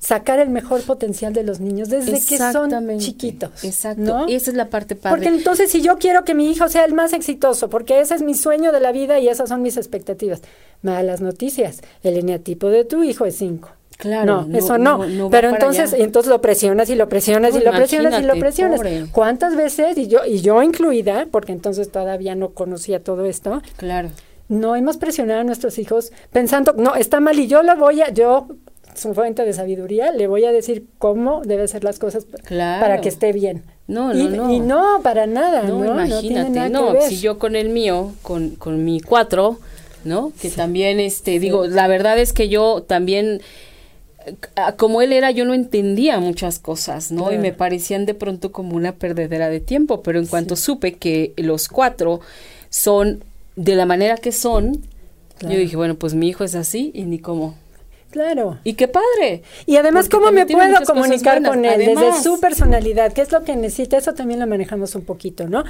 [0.00, 3.62] sacar el mejor potencial de los niños desde que son chiquitos.
[3.62, 4.26] Exacto.
[4.28, 5.16] Esa es la parte padre.
[5.16, 8.22] Porque entonces si yo quiero que mi hijo sea el más exitoso, porque ese es
[8.22, 10.40] mi sueño de la vida y esas son mis expectativas.
[10.82, 11.82] Malas noticias.
[12.02, 13.68] El eneatipo de tu hijo es 5.
[13.98, 15.04] Claro, no, eso no.
[15.30, 18.80] Pero entonces, entonces lo presionas y lo presionas y lo presionas y lo presionas.
[19.12, 23.60] ¿Cuántas veces y yo y yo incluida, porque entonces todavía no conocía todo esto?
[23.76, 24.08] Claro.
[24.48, 28.08] No hemos presionado a nuestros hijos pensando, no, está mal y yo lo voy a
[28.08, 28.48] yo
[29.00, 33.08] su fuente de sabiduría, le voy a decir cómo debe ser las cosas para que
[33.08, 33.62] esté bien.
[33.88, 34.52] No, no, no.
[34.52, 35.84] Y no, para nada, ¿no?
[35.84, 39.58] imagínate, no, si yo con el mío, con, con mi cuatro,
[40.04, 40.32] ¿no?
[40.40, 43.40] Que también, este, digo, la verdad es que yo también,
[44.76, 47.32] como él era, yo no entendía muchas cosas, ¿no?
[47.32, 51.32] Y me parecían de pronto como una perdedera de tiempo, pero en cuanto supe que
[51.36, 52.20] los cuatro
[52.68, 53.24] son
[53.56, 54.82] de la manera que son,
[55.40, 57.56] yo dije, bueno, pues mi hijo es así y ni cómo.
[58.10, 58.58] Claro.
[58.64, 59.42] Y qué padre.
[59.66, 63.12] Y además, ¿cómo me puedo comunicar con él desde su personalidad?
[63.12, 63.96] ¿Qué es lo que necesita?
[63.96, 65.62] Eso también lo manejamos un poquito, ¿no?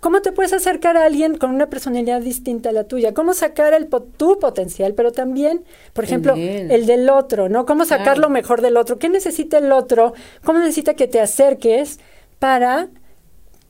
[0.00, 3.14] ¿Cómo te puedes acercar a alguien con una personalidad distinta a la tuya?
[3.14, 7.64] ¿Cómo sacar el tu potencial, pero también, por ejemplo, el, del otro, ¿no?
[7.64, 8.98] ¿Cómo sacar lo mejor del otro?
[8.98, 10.14] ¿Qué necesita el otro?
[10.44, 12.00] ¿Cómo necesita que te acerques
[12.40, 12.88] para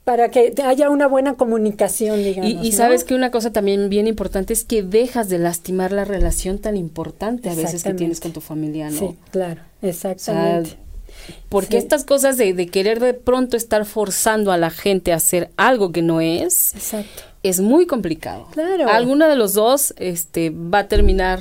[0.05, 2.65] para que haya una buena comunicación, digamos.
[2.65, 6.59] Y, sabes que una cosa también bien importante es que dejas de lastimar la relación
[6.59, 8.99] tan importante a veces que tienes con tu familia, ¿no?
[8.99, 10.77] Sí, claro, exactamente.
[11.49, 15.51] porque estas cosas de, de, querer de pronto estar forzando a la gente a hacer
[15.57, 17.23] algo que no es, Exacto.
[17.43, 18.49] es muy complicado.
[18.53, 18.91] Claro.
[18.91, 21.41] Alguna de los dos este, va a terminar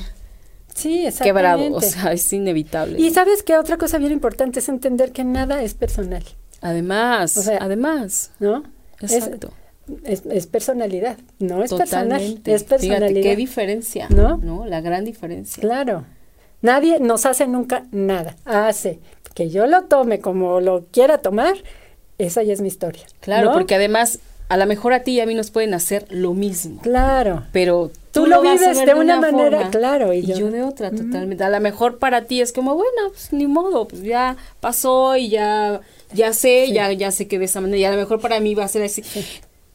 [0.74, 3.00] Sí, quebrado, o sea, es inevitable.
[3.00, 6.24] Y sabes que otra cosa bien importante es entender que nada es personal.
[6.64, 8.32] Además, además.
[8.40, 8.64] ¿No?
[9.02, 9.52] Exacto.
[10.06, 13.10] Es, personalidad, no es personal, es personalidad.
[13.10, 14.38] Fíjate, qué diferencia, ¿no?
[14.38, 14.66] ¿no?
[14.66, 15.60] La gran diferencia.
[15.60, 16.06] Claro.
[16.62, 18.38] Nadie nos hace nunca nada.
[18.46, 19.00] Hace
[19.36, 21.56] que yo lo tome como lo quiera tomar,
[22.18, 23.04] esa ya es mi historia.
[23.20, 26.34] Claro, porque además a lo mejor a ti y a mí nos pueden hacer lo
[26.34, 26.80] mismo.
[26.82, 27.44] Claro.
[27.52, 31.44] Pero tú, lo, vives de una, manera, claro, y, yo, de otra, totalmente.
[31.44, 35.30] A lo mejor para ti es como, bueno, pues ni modo, pues ya pasó y
[35.30, 35.82] ya
[36.14, 38.56] ya sé, ya, ya sé que de esa manera, y a lo mejor para mí
[38.56, 39.04] va a ser así.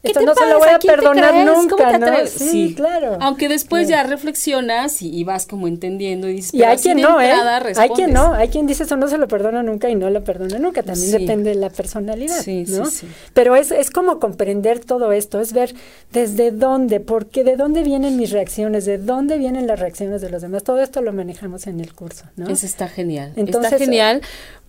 [0.01, 2.25] Esto no se lo voy a perdonar nunca, ¿no?
[2.25, 3.17] Sí, claro.
[3.19, 7.33] Aunque después ya reflexionas y, vas como entendiendo y dices, y hay quien no, ¿eh?
[7.75, 10.23] Hay quien no, hay quien dice eso no se lo perdona nunca y no lo
[10.23, 12.85] perdona nunca, también depende de la personalidad, sí, ¿no?
[12.85, 15.75] Sí, Pero es, es como comprender todo esto, es ver
[16.13, 20.41] desde dónde, porque de dónde vienen mis reacciones, de dónde vienen las reacciones de los
[20.41, 22.47] demás, todo esto lo manejamos en el curso, ¿no?
[22.47, 23.33] Eso está genial.
[23.35, 24.21] Entonces, está genial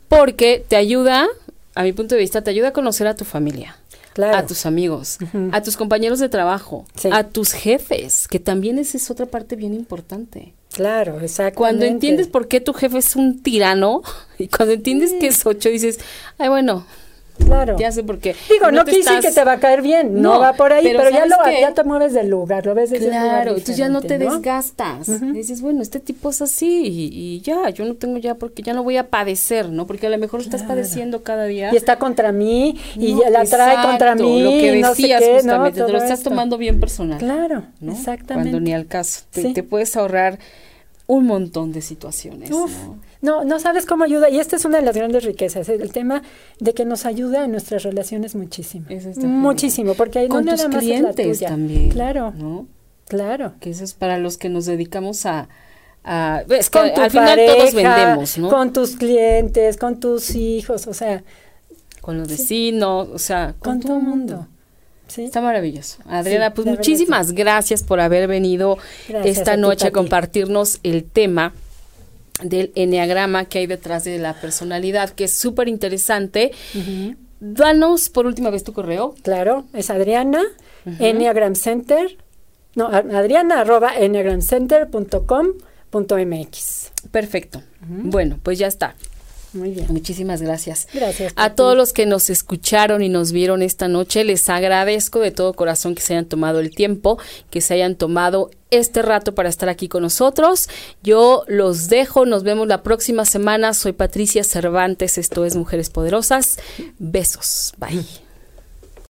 [0.08, 1.28] porque te ayuda
[1.74, 3.76] a mi punto de vista, te ayuda a conocer a tu familia.
[4.20, 5.18] a tus amigos,
[5.52, 9.72] a tus compañeros de trabajo, a tus jefes, que también esa es otra parte bien
[9.72, 10.52] importante.
[10.72, 11.58] Claro, exacto.
[11.58, 14.02] Cuando entiendes por qué tu jefe es un tirano
[14.38, 15.98] y cuando entiendes que es ocho, dices,
[16.38, 16.86] ay, bueno,
[17.44, 17.76] Claro.
[17.78, 18.34] Ya sé por qué.
[18.48, 21.26] Digo, no, quise que te va a caer bien, no, va por ahí, pero, ya,
[21.26, 25.08] lo, ya te mueves del lugar, lo ves desde Claro, entonces ya no te desgastas.
[25.32, 28.82] Dices, bueno, este tipo es así y, ya, yo no tengo ya, porque ya no
[28.82, 29.86] voy a padecer, ¿no?
[29.86, 31.70] Porque a lo mejor estás padeciendo cada día.
[31.72, 34.42] Y está contra mí y la trae contra mí.
[34.42, 37.18] Lo que decías justamente, te lo estás tomando bien personal.
[37.18, 38.50] Claro, exactamente.
[38.50, 39.22] Cuando ni al caso.
[39.30, 40.38] Te, te puedes ahorrar
[41.06, 42.50] un montón de situaciones.
[42.50, 42.72] Uf.
[42.86, 43.09] ¿no?
[43.22, 44.30] No, sabes cómo ayuda.
[44.30, 46.22] Y esta es una de las grandes riquezas, el tema
[46.58, 48.86] de que nos ayuda en nuestras relaciones muchísimo.
[49.22, 51.90] muchísimo, porque hay Con no tus nada clientes también.
[51.90, 52.66] Claro.
[53.08, 53.54] Claro.
[53.60, 55.48] Que eso es para los que nos dedicamos a,
[56.48, 58.48] es con al final todos vendemos, ¿no?
[58.48, 61.22] Con tus clientes, con tus hijos, o sea.
[62.00, 64.46] Con los vecinos, o sea, con, todo el mundo.
[65.14, 65.98] Está maravilloso.
[66.08, 68.78] Adriana, pues muchísimas gracias por haber venido
[69.24, 71.52] esta noche a compartirnos el tema
[72.42, 76.52] del enneagrama que hay detrás de la personalidad, que es súper interesante.
[77.40, 79.14] Danos por última vez tu correo.
[79.22, 80.42] Claro, es Adriana,
[80.98, 82.16] Enneagram Center,
[82.74, 86.92] no, Adriana arroba enneagramcenter.com.mx.
[87.10, 87.62] Perfecto.
[87.80, 88.94] Bueno, pues ya está.
[89.52, 89.86] Muy bien.
[89.88, 90.86] Muchísimas gracias.
[90.92, 91.32] Gracias.
[91.36, 95.54] A todos los que nos escucharon y nos vieron esta noche, les agradezco de todo
[95.54, 97.18] corazón que se hayan tomado el tiempo,
[97.50, 100.68] que se hayan tomado este rato para estar aquí con nosotros.
[101.02, 103.74] Yo los dejo, nos vemos la próxima semana.
[103.74, 106.58] Soy Patricia Cervantes, esto es Mujeres Poderosas.
[106.98, 107.72] Besos.
[107.78, 108.29] Bye.